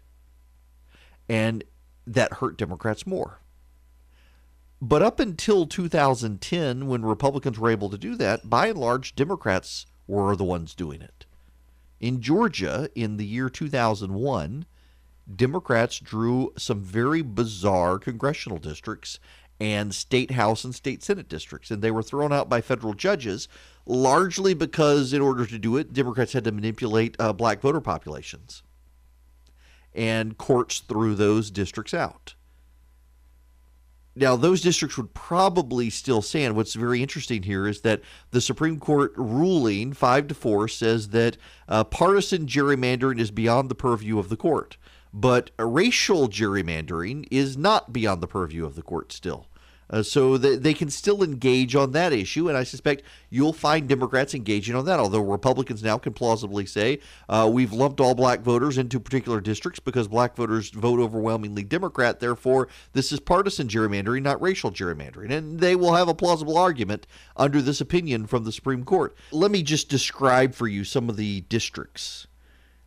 [1.30, 1.64] And
[2.06, 3.40] that hurt Democrats more.
[4.82, 9.86] But up until 2010, when Republicans were able to do that, by and large, Democrats
[10.08, 11.26] were the ones doing it.
[12.00, 14.66] In Georgia, in the year 2001,
[15.36, 19.20] Democrats drew some very bizarre congressional districts
[19.60, 23.48] and state house and state senate districts, and they were thrown out by federal judges
[23.86, 28.64] largely because, in order to do it, Democrats had to manipulate uh, black voter populations
[29.94, 32.36] and courts threw those districts out.
[34.14, 36.56] Now, those districts would probably still stand.
[36.56, 41.38] What's very interesting here is that the Supreme Court ruling, 5 to 4, says that
[41.70, 44.76] uh, partisan gerrymandering is beyond the purview of the court.
[45.14, 49.48] But racial gerrymandering is not beyond the purview of the court still.
[49.92, 53.90] Uh, so they, they can still engage on that issue, and I suspect you'll find
[53.90, 55.00] Democrats engaging on that.
[55.00, 59.82] Although Republicans now can plausibly say uh, we've lumped all black voters into particular districts
[59.82, 62.22] because black voters vote overwhelmingly Democrat.
[62.22, 67.06] Therefore, this is partisan gerrymandering, not racial gerrymandering, and they will have a plausible argument
[67.36, 69.14] under this opinion from the Supreme Court.
[69.32, 72.28] Let me just describe for you some of the districts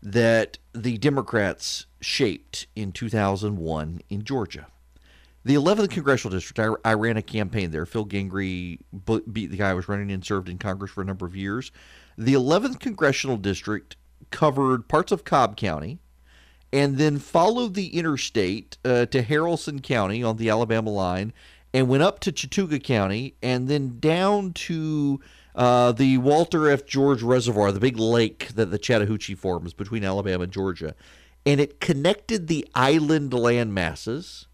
[0.02, 4.66] that the Democrats shaped in 2001 in Georgia.
[5.44, 7.84] The 11th congressional district, I, I, ran a campaign there.
[7.84, 8.78] Phil Gingrey
[9.30, 11.70] beat the guy I was running and served in Congress for a number of years.
[12.16, 13.96] The 11th congressional district
[14.30, 15.98] covered parts of Cobb County
[16.72, 21.32] and then followed the interstate uh, to Haralson County on the Alabama line
[21.74, 25.20] and went up to Chattooga County and then down to
[25.54, 26.86] uh, the Walter F.
[26.86, 30.94] George Reservoir, the big lake that the Chattahoochee forms between Alabama and Georgia.
[31.46, 34.46] And it connected the island land masses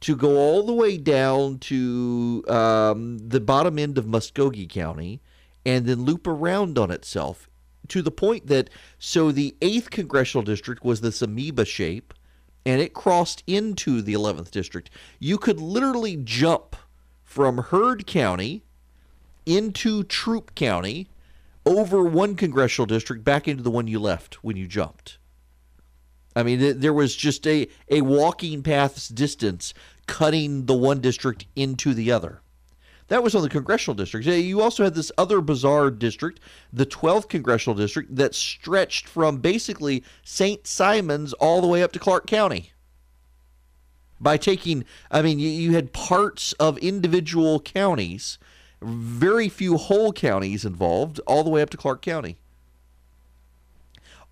[0.00, 5.20] to go all the way down to um, the bottom end of Muscogee County
[5.64, 7.48] and then loop around on itself
[7.88, 12.14] to the point that so the 8th congressional district was this amoeba shape
[12.64, 14.90] and it crossed into the 11th district.
[15.18, 16.76] You could literally jump
[17.24, 18.64] from Heard County
[19.46, 21.08] into Troup County
[21.64, 25.18] over one congressional district back into the one you left when you jumped.
[26.34, 29.74] I mean, there was just a, a walking path's distance
[30.06, 32.40] cutting the one district into the other.
[33.08, 34.26] That was on the congressional districts.
[34.26, 36.40] You also had this other bizarre district,
[36.72, 40.66] the 12th congressional district, that stretched from basically St.
[40.66, 42.72] Simons all the way up to Clarke County.
[44.18, 48.38] By taking, I mean, you, you had parts of individual counties,
[48.80, 52.38] very few whole counties involved, all the way up to Clarke County.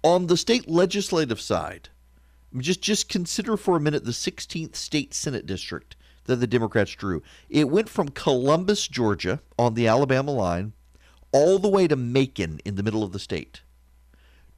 [0.03, 1.90] On the state legislative side,
[2.57, 5.94] just just consider for a minute the 16th state senate district
[6.24, 7.22] that the Democrats drew.
[7.48, 10.72] It went from Columbus, Georgia, on the Alabama line,
[11.32, 13.62] all the way to Macon in the middle of the state.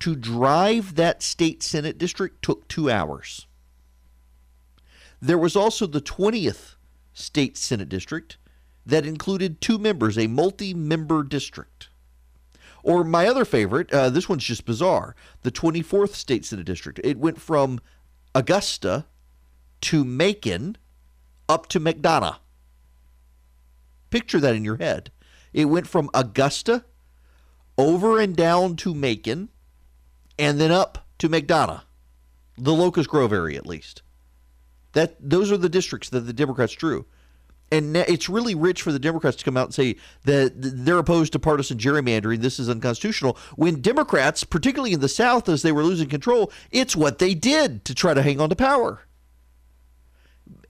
[0.00, 3.46] To drive that state senate district took two hours.
[5.20, 6.74] There was also the 20th
[7.12, 8.36] state senate district
[8.84, 11.88] that included two members, a multi member district.
[12.82, 17.00] Or my other favorite, uh, this one's just bizarre the 24th state senate district.
[17.04, 17.80] It went from
[18.34, 19.06] Augusta
[19.82, 20.76] to Macon
[21.48, 22.38] up to McDonough.
[24.10, 25.10] Picture that in your head.
[25.52, 26.84] It went from Augusta
[27.78, 29.48] over and down to Macon
[30.38, 31.82] and then up to McDonough,
[32.56, 34.02] the Locust Grove area at least.
[34.92, 37.06] That those are the districts that the Democrats drew.
[37.72, 41.32] And it's really rich for the Democrats to come out and say that they're opposed
[41.32, 42.42] to partisan gerrymandering.
[42.42, 43.38] This is unconstitutional.
[43.56, 47.86] When Democrats, particularly in the South, as they were losing control, it's what they did
[47.86, 49.00] to try to hang on to power.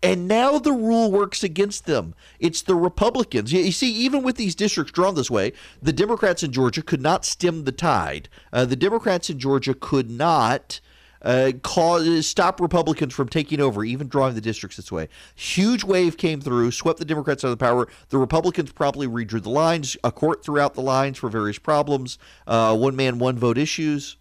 [0.01, 2.15] And now the rule works against them.
[2.39, 3.53] It's the Republicans.
[3.53, 7.25] You, see, even with these districts drawn this way, the Democrats in Georgia could not
[7.25, 8.29] stem the tide.
[8.53, 10.81] Uh, the Democrats in Georgia could not
[11.23, 15.09] uh, cause stop Republicans from taking over, even drawing the districts this way.
[15.35, 17.89] Huge wave came through, swept the Democrats out of the power.
[18.09, 19.97] The Republicans promptly redrew the lines.
[20.05, 24.17] A court threw out the lines for various problems, uh, one man, one vote issues.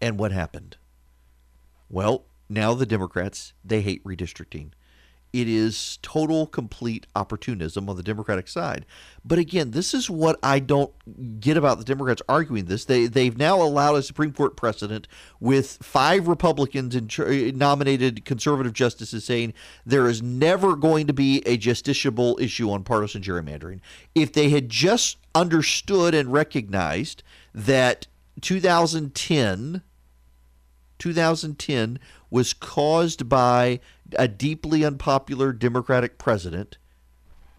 [0.00, 0.76] And what happened?
[1.88, 4.72] Well, now the Democrats, they hate redistricting.
[5.34, 8.86] It is total, complete opportunism on the Democratic side.
[9.24, 10.92] But again, this is what I don't
[11.40, 12.84] get about the Democrats arguing this.
[12.84, 15.08] They they've now allowed a Supreme Court precedent
[15.40, 19.54] with five Republicans and nominated conservative justices saying
[19.84, 23.80] there is never going to be a justiciable issue on partisan gerrymandering.
[24.14, 28.06] If they had just understood and recognized that
[28.40, 29.82] 2010
[30.98, 31.98] 2010
[32.34, 33.78] was caused by
[34.18, 36.78] a deeply unpopular Democratic president.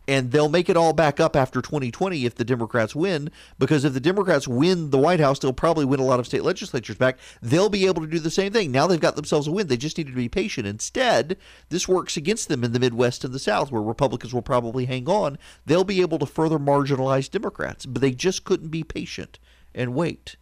[0.05, 3.93] And they'll make it all back up after 2020 if the Democrats win, because if
[3.93, 7.17] the Democrats win the White House, they'll probably win a lot of state legislatures back.
[7.41, 8.69] They'll be able to do the same thing.
[8.69, 9.67] Now they've got themselves a win.
[9.67, 10.67] They just needed to be patient.
[10.67, 11.38] Instead,
[11.69, 15.07] this works against them in the Midwest and the South, where Republicans will probably hang
[15.07, 15.38] on.
[15.65, 19.39] They'll be able to further marginalize Democrats, but they just couldn't be patient
[19.73, 20.36] and wait.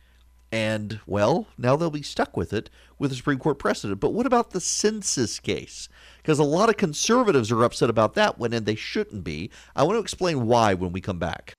[0.53, 3.99] And, well, now they'll be stuck with it with the Supreme Court precedent.
[3.99, 5.89] But what about the census case?
[6.17, 9.49] Because a lot of conservatives are upset about that one, and they shouldn't be.
[9.75, 11.55] I want to explain why when we come back.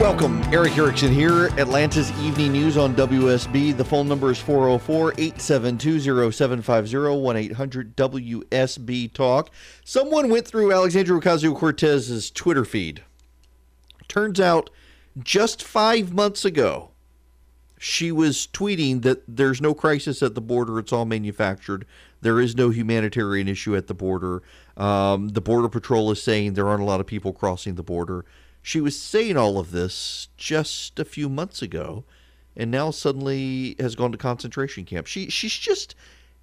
[0.00, 0.40] Welcome.
[0.54, 3.76] Erick Erickson here, Atlanta's Evening News on WSB.
[3.76, 9.50] The phone number is 404 872 0750 1 800 WSB Talk.
[9.84, 13.02] Someone went through Alexandria Ocasio Cortez's Twitter feed.
[14.06, 14.70] Turns out
[15.20, 16.90] just five months ago,
[17.76, 21.84] she was tweeting that there's no crisis at the border, it's all manufactured.
[22.20, 24.44] There is no humanitarian issue at the border.
[24.76, 28.24] Um, the Border Patrol is saying there aren't a lot of people crossing the border.
[28.68, 32.04] She was saying all of this just a few months ago,
[32.54, 35.06] and now suddenly has gone to concentration camp.
[35.06, 35.94] She she's just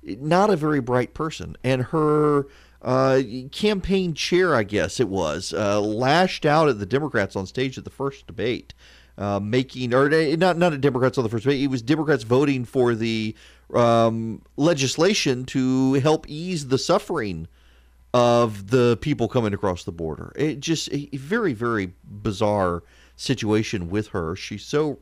[0.02, 2.48] not a very bright person, and her
[2.82, 3.22] uh,
[3.52, 7.84] campaign chair, I guess it was, uh, lashed out at the Democrats on stage at
[7.84, 8.74] the first debate.
[9.20, 11.62] Uh, making or uh, not not Democrats on the first debate.
[11.62, 13.36] It was Democrats voting for the
[13.72, 17.48] um, legislation to help ease the suffering
[18.16, 20.32] of the people coming across the border.
[20.38, 22.82] It just a very very bizarre
[23.18, 24.38] situation with her.
[24.38, 25.00] She's so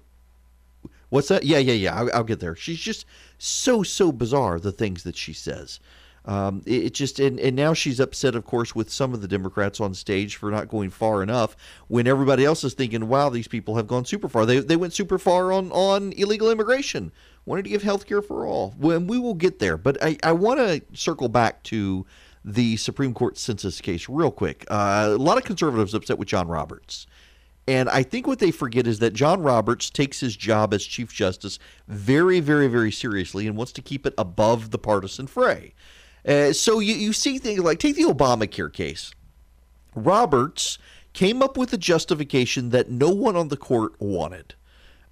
[1.09, 1.43] What's that?
[1.43, 1.95] Yeah, yeah, yeah.
[1.95, 2.55] I'll, I'll, get there.
[2.55, 3.05] She's just
[3.37, 5.79] so so bizarre the things that she says.
[6.25, 9.27] Um, it, it, just and, and now she's upset, of course, with some of the
[9.27, 11.55] Democrats on stage for not going far enough
[11.87, 14.47] when everybody else is thinking, "Wow, these people have gone super far.
[14.47, 17.11] They they went super far on on illegal immigration.
[17.45, 18.73] Wanted to give health care for all.
[18.79, 22.07] When we will get there, but I I want to circle back to
[22.45, 24.65] the Supreme Court census case real quick.
[24.69, 27.07] Uh, a lot of conservatives upset with John Roberts.
[27.67, 31.13] And I think what they forget is that John Roberts takes his job as Chief
[31.13, 35.73] Justice very, very, very seriously and wants to keep it above the partisan fray.
[36.27, 39.13] Uh, so you, you see things like take the Obamacare case.
[39.95, 40.77] Roberts
[41.13, 44.55] came up with a justification that no one on the court wanted.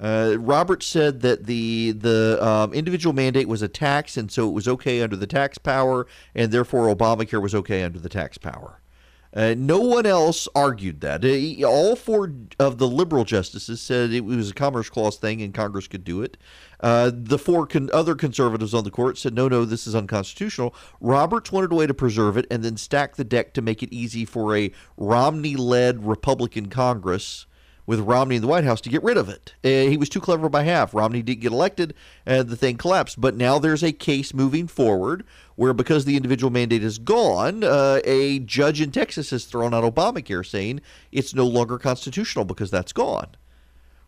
[0.02, 4.52] Uh, Roberts said that the the um, individual mandate was a tax, and so it
[4.52, 8.82] was okay under the tax power, and therefore Obamacare was okay under the tax power.
[9.34, 11.24] Uh, no one else argued that.
[11.24, 15.54] Uh, all four of the liberal justices said it was a Commerce Clause thing and
[15.54, 16.36] Congress could do it.
[16.82, 20.76] Uh, the four con- other conservatives on the court said, no, no, this is unconstitutional.
[21.00, 23.94] Roberts wanted a way to preserve it and then stack the deck to make it
[23.94, 27.46] easy for a Romney led Republican Congress
[27.92, 29.54] with Romney in the White House to get rid of it.
[29.66, 30.94] Uh, he was too clever by half.
[30.94, 31.94] Romney didn't get elected,
[32.26, 33.20] and the thing collapsed.
[33.20, 35.26] But now there's a case moving forward
[35.58, 39.84] where, because the individual mandate is gone, uh, a judge in Texas has thrown out
[39.84, 40.80] Obamacare, saying
[41.12, 43.28] it's no longer constitutional because that's gone.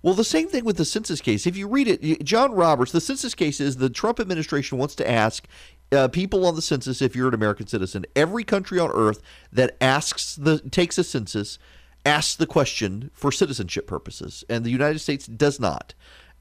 [0.01, 1.45] Well, the same thing with the census case.
[1.45, 5.09] If you read it, John Roberts, the census case is the Trump administration wants to
[5.09, 5.45] ask
[5.91, 8.05] uh, people on the census if you're an American citizen.
[8.15, 9.21] Every country on earth
[9.51, 11.59] that asks the takes a census
[12.05, 15.93] asks the question for citizenship purposes, and the United States does not.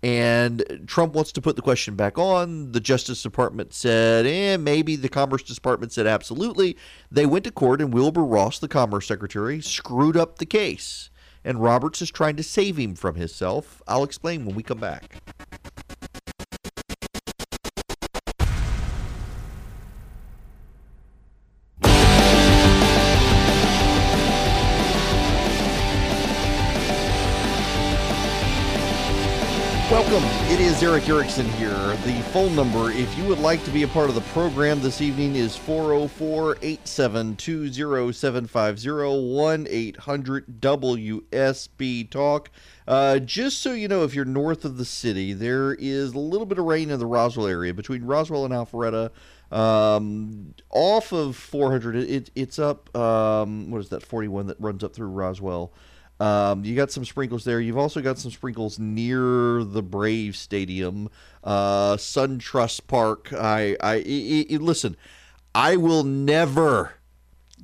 [0.02, 2.72] And Trump wants to put the question back on.
[2.72, 4.96] The Justice Department said, eh, maybe.
[4.96, 6.76] The Commerce Department said, absolutely.
[7.10, 11.10] They went to court, and Wilbur Ross, the Commerce Secretary, screwed up the case.
[11.44, 13.80] And Roberts is trying to save him from himself.
[13.86, 15.20] I'll explain when we come back.
[30.82, 31.70] Erick Erickson here.
[32.04, 35.00] The phone number, if you would like to be a part of the program this
[35.00, 38.90] evening, is 404 872 0750
[39.32, 42.50] 1 800 WSB Talk.
[42.88, 46.46] Uh, just so you know, if you're north of the city, there is a little
[46.46, 49.12] bit of rain in the Roswell area between Roswell and Alpharetta.
[49.56, 54.94] Um, off of 400, it, it's up, um, what is that, 41 that runs up
[54.94, 55.72] through Roswell.
[56.22, 57.60] Um, you got some sprinkles there.
[57.60, 61.08] You've also got some sprinkles near the Brave Stadium,
[61.42, 63.32] uh, SunTrust Park.
[63.32, 64.96] I, I, I, I, listen.
[65.52, 66.94] I will never,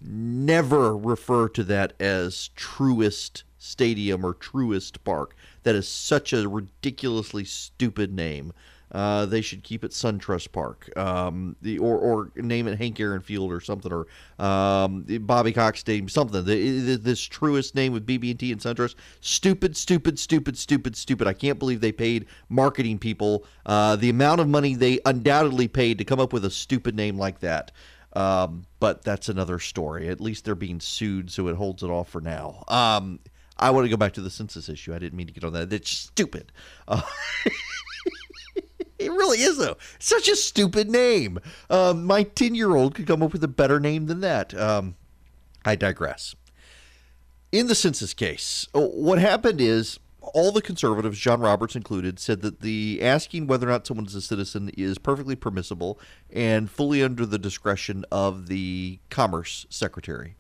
[0.03, 5.37] never refer to that as Truist Stadium or Truist Park.
[5.63, 8.53] That is such a ridiculously stupid name.
[8.91, 13.21] Uh, they should keep it SunTrust Park, um, the or or name it Hank Aaron
[13.21, 14.07] Field or something, or
[14.43, 16.45] um, Bobby Cox Stadium, something.
[16.45, 21.27] The, the, this Truist name with BB&T and SunTrust, stupid, stupid, stupid, stupid, stupid.
[21.27, 25.99] I can't believe they paid marketing people uh, the amount of money they undoubtedly paid
[25.99, 27.73] to come up with a stupid name like that.
[28.15, 30.09] Um, but that's another story.
[30.09, 32.65] At least they're being sued, so it holds it off for now.
[32.69, 33.21] Um,
[33.59, 34.95] I want to go back to the census issue.
[34.95, 35.73] I didn't mean to get on that.
[35.73, 36.53] It's stupid.
[36.87, 37.03] Uh,
[38.99, 39.77] It really is, though.
[39.99, 41.39] Such a stupid name.
[41.71, 44.55] Um, my 10 year old could come up with a better name than that.
[44.55, 44.97] Um,
[45.65, 46.35] I digress.
[47.53, 52.43] In the census case, uh, what happened is all the conservatives, John Roberts included, said
[52.43, 55.99] that the asking whether or not someone is a citizen is perfectly permissible
[56.31, 60.37] and fully under the discretion of the Commerce Secretary.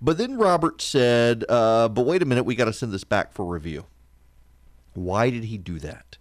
[0.00, 3.32] But then Roberts said, uh, but wait a minute, we got to send this back
[3.32, 3.86] for review.
[4.92, 6.18] Why did he do that?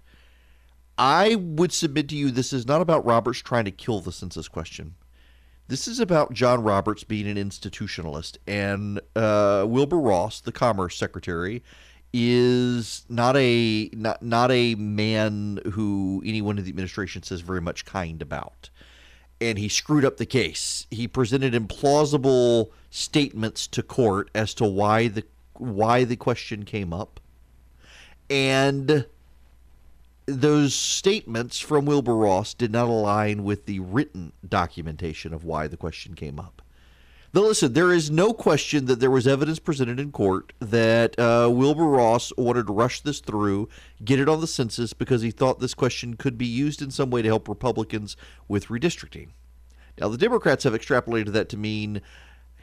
[0.97, 4.47] I would submit to you this is not about Roberts trying to kill the census
[4.47, 4.95] question.
[5.67, 11.63] This is about John Roberts being an institutionalist, and uh, Wilbur Ross, the Commerce Secretary,
[12.13, 17.85] is not a not not a man who anyone in the administration says very much
[17.85, 18.69] kind about.
[19.41, 20.85] And he screwed up the case.
[20.91, 25.23] He presented implausible statements to court as to why the
[25.53, 27.19] why the question came up,
[28.29, 29.05] and
[30.25, 35.77] those statements from Wilbur Ross did not align with the written documentation of why the
[35.77, 36.61] question came up.
[37.33, 41.49] Now, listen, there is no question that there was evidence presented in court that uh,
[41.51, 43.69] Wilbur Ross wanted to rush this through,
[44.05, 47.09] get it on the census, because he thought this question could be used in some
[47.09, 48.15] way to help Republicans
[48.47, 49.29] with redistricting.
[49.99, 52.01] Now, the Democrats have extrapolated that to mean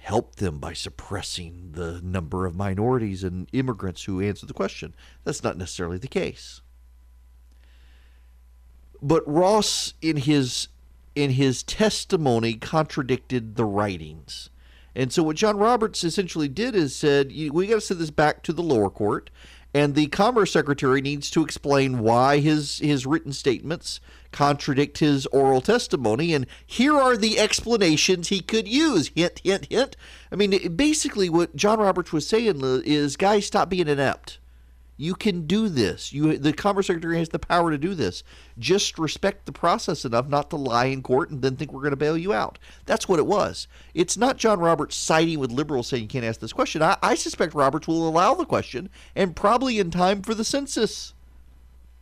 [0.01, 4.95] help them by suppressing the number of minorities and immigrants who answer the question.
[5.25, 6.63] That's not necessarily the case.
[9.03, 10.69] But Ross, in his
[11.15, 14.51] in his testimony, contradicted the writings.
[14.95, 18.43] And so what John Roberts essentially did is said, we got to send this back
[18.43, 19.31] to the lower court,
[19.73, 24.01] and the Commerce Secretary needs to explain why his his written statements
[24.33, 29.13] contradict his oral testimony, and here are the explanations he could use.
[29.15, 29.97] Hint, hint, hint.
[30.33, 34.40] I mean, basically, what John Roberts was saying is, guys, stop being inept.
[35.01, 36.13] You can do this.
[36.13, 38.23] You, the Commerce Secretary has the power to do this.
[38.59, 41.93] Just respect the process enough not to lie in court and then think we're going
[41.93, 42.59] to bail you out.
[42.85, 43.67] That's what it was.
[43.95, 46.83] It's not John Roberts siding with liberals saying you can't ask this question.
[46.83, 51.15] I, I suspect Roberts will allow the question and probably in time for the census.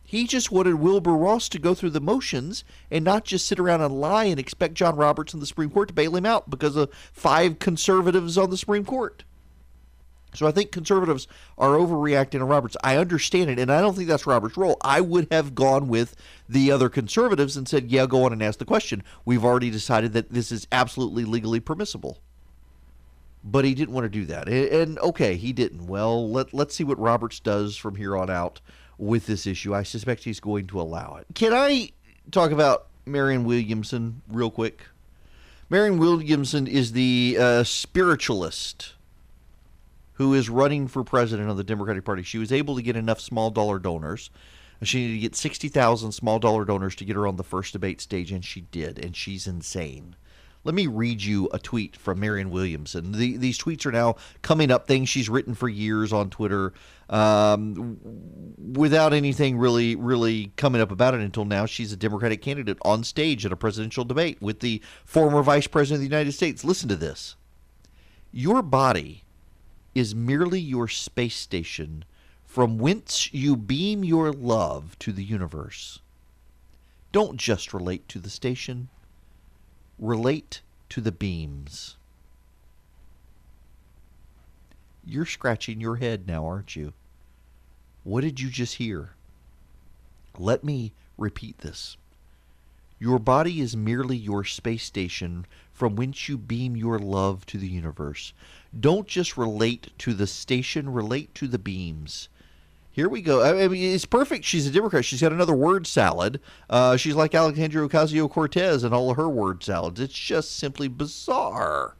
[0.03, 3.79] He just wanted Wilbur Ross to go through the motions and not just sit around
[3.79, 6.75] and lie and expect John Roberts and the Supreme Court to bail him out because
[6.75, 9.23] of five conservatives on the Supreme Court.
[10.33, 11.27] So I think conservatives
[11.57, 12.77] are overreacting to Roberts.
[12.83, 14.77] I understand it, and I don't think that's Roberts' role.
[14.81, 16.15] I would have gone with
[16.47, 19.03] the other conservatives and said, yeah, go on and ask the question.
[19.25, 22.19] We've already decided that this is absolutely legally permissible.
[23.43, 24.49] But he didn't want to do that.
[24.49, 25.87] And okay, he didn't.
[25.87, 28.61] Well, let, let's see what Roberts does from here on out
[28.97, 29.73] with this issue.
[29.73, 31.25] I suspect he's going to allow it.
[31.33, 31.91] Can I
[32.31, 34.83] talk about Marianne Williamson real quick?
[35.69, 38.93] Marianne Williamson is the uh, spiritualist
[40.19, 42.21] who is running for president of the Democratic Party.
[42.23, 44.29] She was able to get enough small dollar donors.
[44.83, 48.01] She needed to get 60,000 small dollar donors to get her on the first debate
[48.01, 50.17] stage, and she did, and she's insane.
[50.65, 53.13] Let me read you a tweet from Marianne Williamson.
[53.13, 56.73] The, these tweets are now coming up, things she's written for years on Twitter
[57.09, 57.97] um,
[58.73, 61.65] without anything really, really coming up about it until now.
[61.65, 65.95] She's a Democratic candidate on stage at a presidential debate with the former Vice President
[65.95, 66.65] of the United States.
[66.65, 67.37] Listen to this
[68.33, 69.23] Your body
[69.99, 72.05] is merely your space station
[72.45, 75.99] from whence you beam your love to the universe.
[77.11, 78.87] Don't just relate to the station,
[79.99, 81.97] relate to the beams.
[85.05, 86.93] You're scratching your head now, aren't you?
[88.03, 89.15] What did you just hear?
[90.37, 91.97] Let me repeat this.
[92.99, 95.45] Your body is merely your space station
[95.79, 98.33] from whence you beam your love to the universe.
[98.77, 102.27] Don't just relate to the station, relate to the beams.
[102.91, 103.41] Here we go.
[103.41, 104.43] I mean, it's perfect.
[104.43, 105.05] She's a Democrat.
[105.05, 106.41] She's got another word salad.
[106.69, 110.01] Uh, she's like Alexandria Ocasio Cortez and all of her word salads.
[110.01, 111.95] It's just simply bizarre.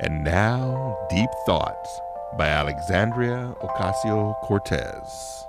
[0.00, 2.00] And now, Deep Thoughts
[2.36, 5.46] by Alexandria Ocasio Cortez.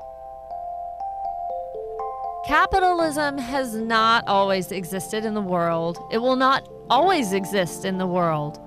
[2.48, 5.98] Capitalism has not always existed in the world.
[6.12, 8.60] It will not always exist in the world.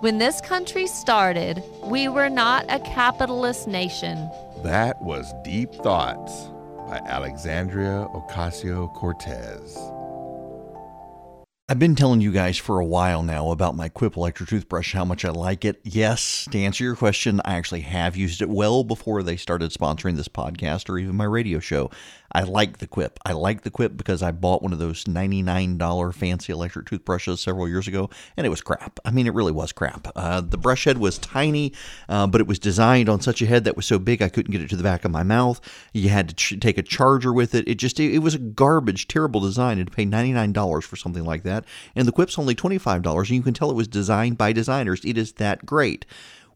[0.00, 4.30] When this country started, we were not a capitalist nation.
[4.62, 6.48] That was Deep Thoughts
[6.88, 9.76] by Alexandria Ocasio Cortez.
[11.68, 15.04] I've been telling you guys for a while now about my Quip electric toothbrush, how
[15.04, 15.80] much I like it.
[15.82, 20.14] Yes, to answer your question, I actually have used it well before they started sponsoring
[20.14, 21.90] this podcast or even my radio show.
[22.30, 23.18] I like the Quip.
[23.24, 27.66] I like the Quip because I bought one of those $99 fancy electric toothbrushes several
[27.66, 29.00] years ago, and it was crap.
[29.04, 30.08] I mean, it really was crap.
[30.14, 31.72] Uh, the brush head was tiny,
[32.08, 34.52] uh, but it was designed on such a head that was so big I couldn't
[34.52, 35.60] get it to the back of my mouth.
[35.94, 37.66] You had to ch- take a charger with it.
[37.66, 41.24] It just, it, it was a garbage, terrible design, and to pay $99 for something
[41.24, 41.55] like that.
[41.94, 45.04] And the Quip's only $25, and you can tell it was designed by designers.
[45.04, 46.04] It is that great.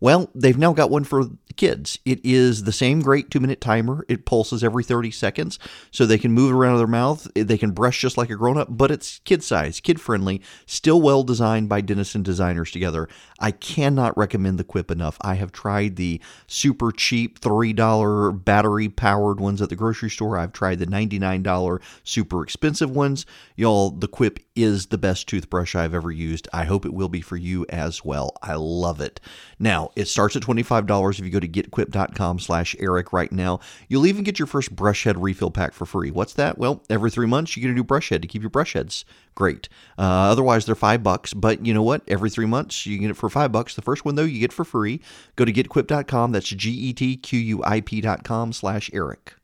[0.01, 1.25] Well, they've now got one for
[1.57, 1.99] kids.
[2.07, 4.07] It is the same great two minute timer.
[4.09, 5.59] It pulses every 30 seconds
[5.91, 7.29] so they can move around their mouth.
[7.35, 11.03] They can brush just like a grown up, but it's kid size, kid friendly, still
[11.03, 13.09] well designed by Dennison designers together.
[13.41, 15.17] I cannot recommend the Quip enough.
[15.23, 20.37] I have tried the super cheap $3 battery powered ones at the grocery store.
[20.37, 23.27] I've tried the $99 super expensive ones.
[23.57, 26.49] Y'all, the Quip is the best toothbrush I've ever used.
[26.53, 28.37] I hope it will be for you as well.
[28.43, 29.21] I love it.
[29.59, 33.61] Now, it starts at $25 if you go to getquip.com slash Eric right now.
[33.89, 36.11] You'll even get your first brush head refill pack for free.
[36.11, 36.59] What's that?
[36.59, 39.05] Well, every three months you get a new brush head to keep your brush heads
[39.35, 39.69] great.
[39.99, 41.33] Uh, otherwise, they're five bucks.
[41.33, 42.03] But you know what?
[42.09, 43.75] Every three months you get it for five bucks.
[43.75, 45.01] The first one though you get for free.
[45.37, 46.33] Go to getquip.com.
[46.33, 49.35] That's G E T Q U I P.com slash Eric.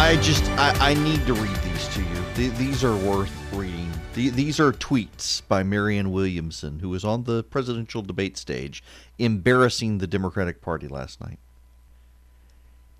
[0.00, 2.50] I just I, I need to read these to you.
[2.52, 3.77] These are worth reading.
[4.18, 8.82] These are tweets by Marianne Williamson, who was on the presidential debate stage,
[9.16, 11.38] embarrassing the Democratic Party last night.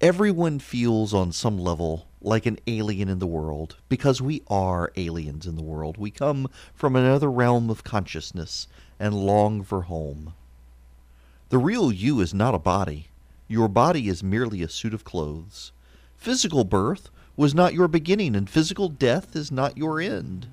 [0.00, 5.44] Everyone feels on some level like an alien in the world because we are aliens
[5.44, 5.96] in the world.
[5.98, 8.68] We come from another realm of consciousness
[9.00, 10.34] and long for home.
[11.48, 13.08] The real you is not a body.
[13.48, 15.72] Your body is merely a suit of clothes.
[16.16, 20.46] Physical birth was not your beginning, and physical death is not your end.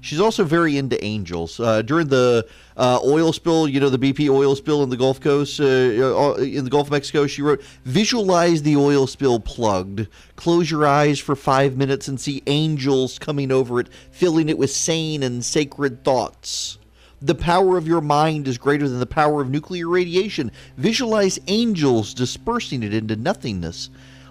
[0.00, 1.60] She's also very into angels.
[1.60, 2.46] Uh, during the
[2.76, 6.34] uh, oil spill, you know, the BP oil spill in the Gulf Coast, uh, uh,
[6.36, 10.08] in the Gulf of Mexico, she wrote, Visualize the oil spill plugged.
[10.36, 14.70] Close your eyes for five minutes and see angels coming over it, filling it with
[14.70, 16.78] sane and sacred thoughts.
[17.22, 20.50] The power of your mind is greater than the power of nuclear radiation.
[20.78, 23.90] Visualize angels dispersing it into nothingness.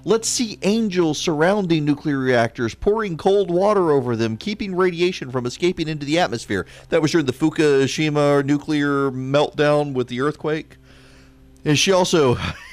[0.09, 5.87] Let's see angels surrounding nuclear reactors, pouring cold water over them, keeping radiation from escaping
[5.87, 6.65] into the atmosphere.
[6.89, 10.77] That was during the Fukushima nuclear meltdown with the earthquake.
[11.63, 12.39] And she also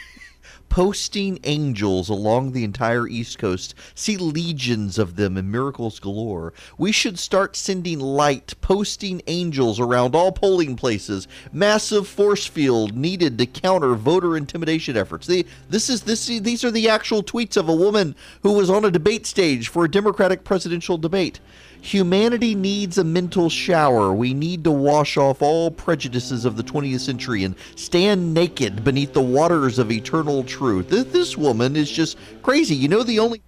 [0.77, 3.75] posting angels along the entire East Coast.
[3.95, 6.53] See legions of them and miracles galore.
[6.77, 11.29] We should start sending light, posting angels around all polling places.
[11.51, 15.27] Massive force field needed to counter voter intimidation efforts.
[15.27, 18.85] They, this is this these are the actual tweets of a woman who was on
[18.85, 21.41] a debate stage for a Democratic presidential debate.
[21.81, 24.13] Humanity needs a mental shower.
[24.13, 29.13] We need to wash off all prejudices of the 20th century and stand naked beneath
[29.13, 30.89] the waters of eternal truth.
[30.89, 32.75] This woman is just crazy.
[32.75, 33.43] You know the only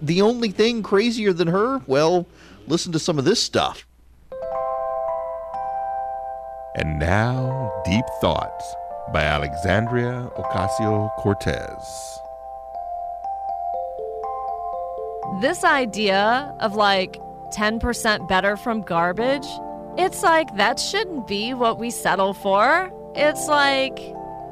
[0.00, 1.80] the only thing crazier than her?
[1.86, 2.26] Well,
[2.66, 3.86] listen to some of this stuff.
[6.76, 8.74] And now, Deep Thoughts
[9.12, 12.18] by Alexandria Ocasio Cortez.
[15.40, 17.18] This idea of like
[17.52, 19.46] 10% better from garbage,
[19.96, 22.92] it's like that shouldn't be what we settle for.
[23.14, 23.96] It's like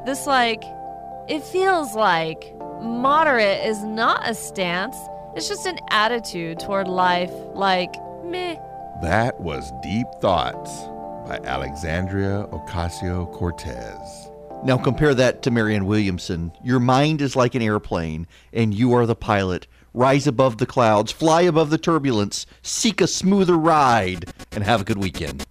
[0.05, 0.63] this, like,
[1.29, 4.97] it feels like moderate is not a stance,
[5.35, 7.95] it's just an attitude toward life, like,
[8.25, 8.57] meh.
[9.03, 10.85] That was Deep Thoughts
[11.29, 14.31] by Alexandria Ocasio Cortez.
[14.65, 16.51] Now compare that to Marianne Williamson.
[16.63, 19.67] Your mind is like an airplane, and you are the pilot.
[19.97, 24.85] Rise above the clouds, fly above the turbulence, seek a smoother ride, and have a
[24.85, 25.47] good weekend.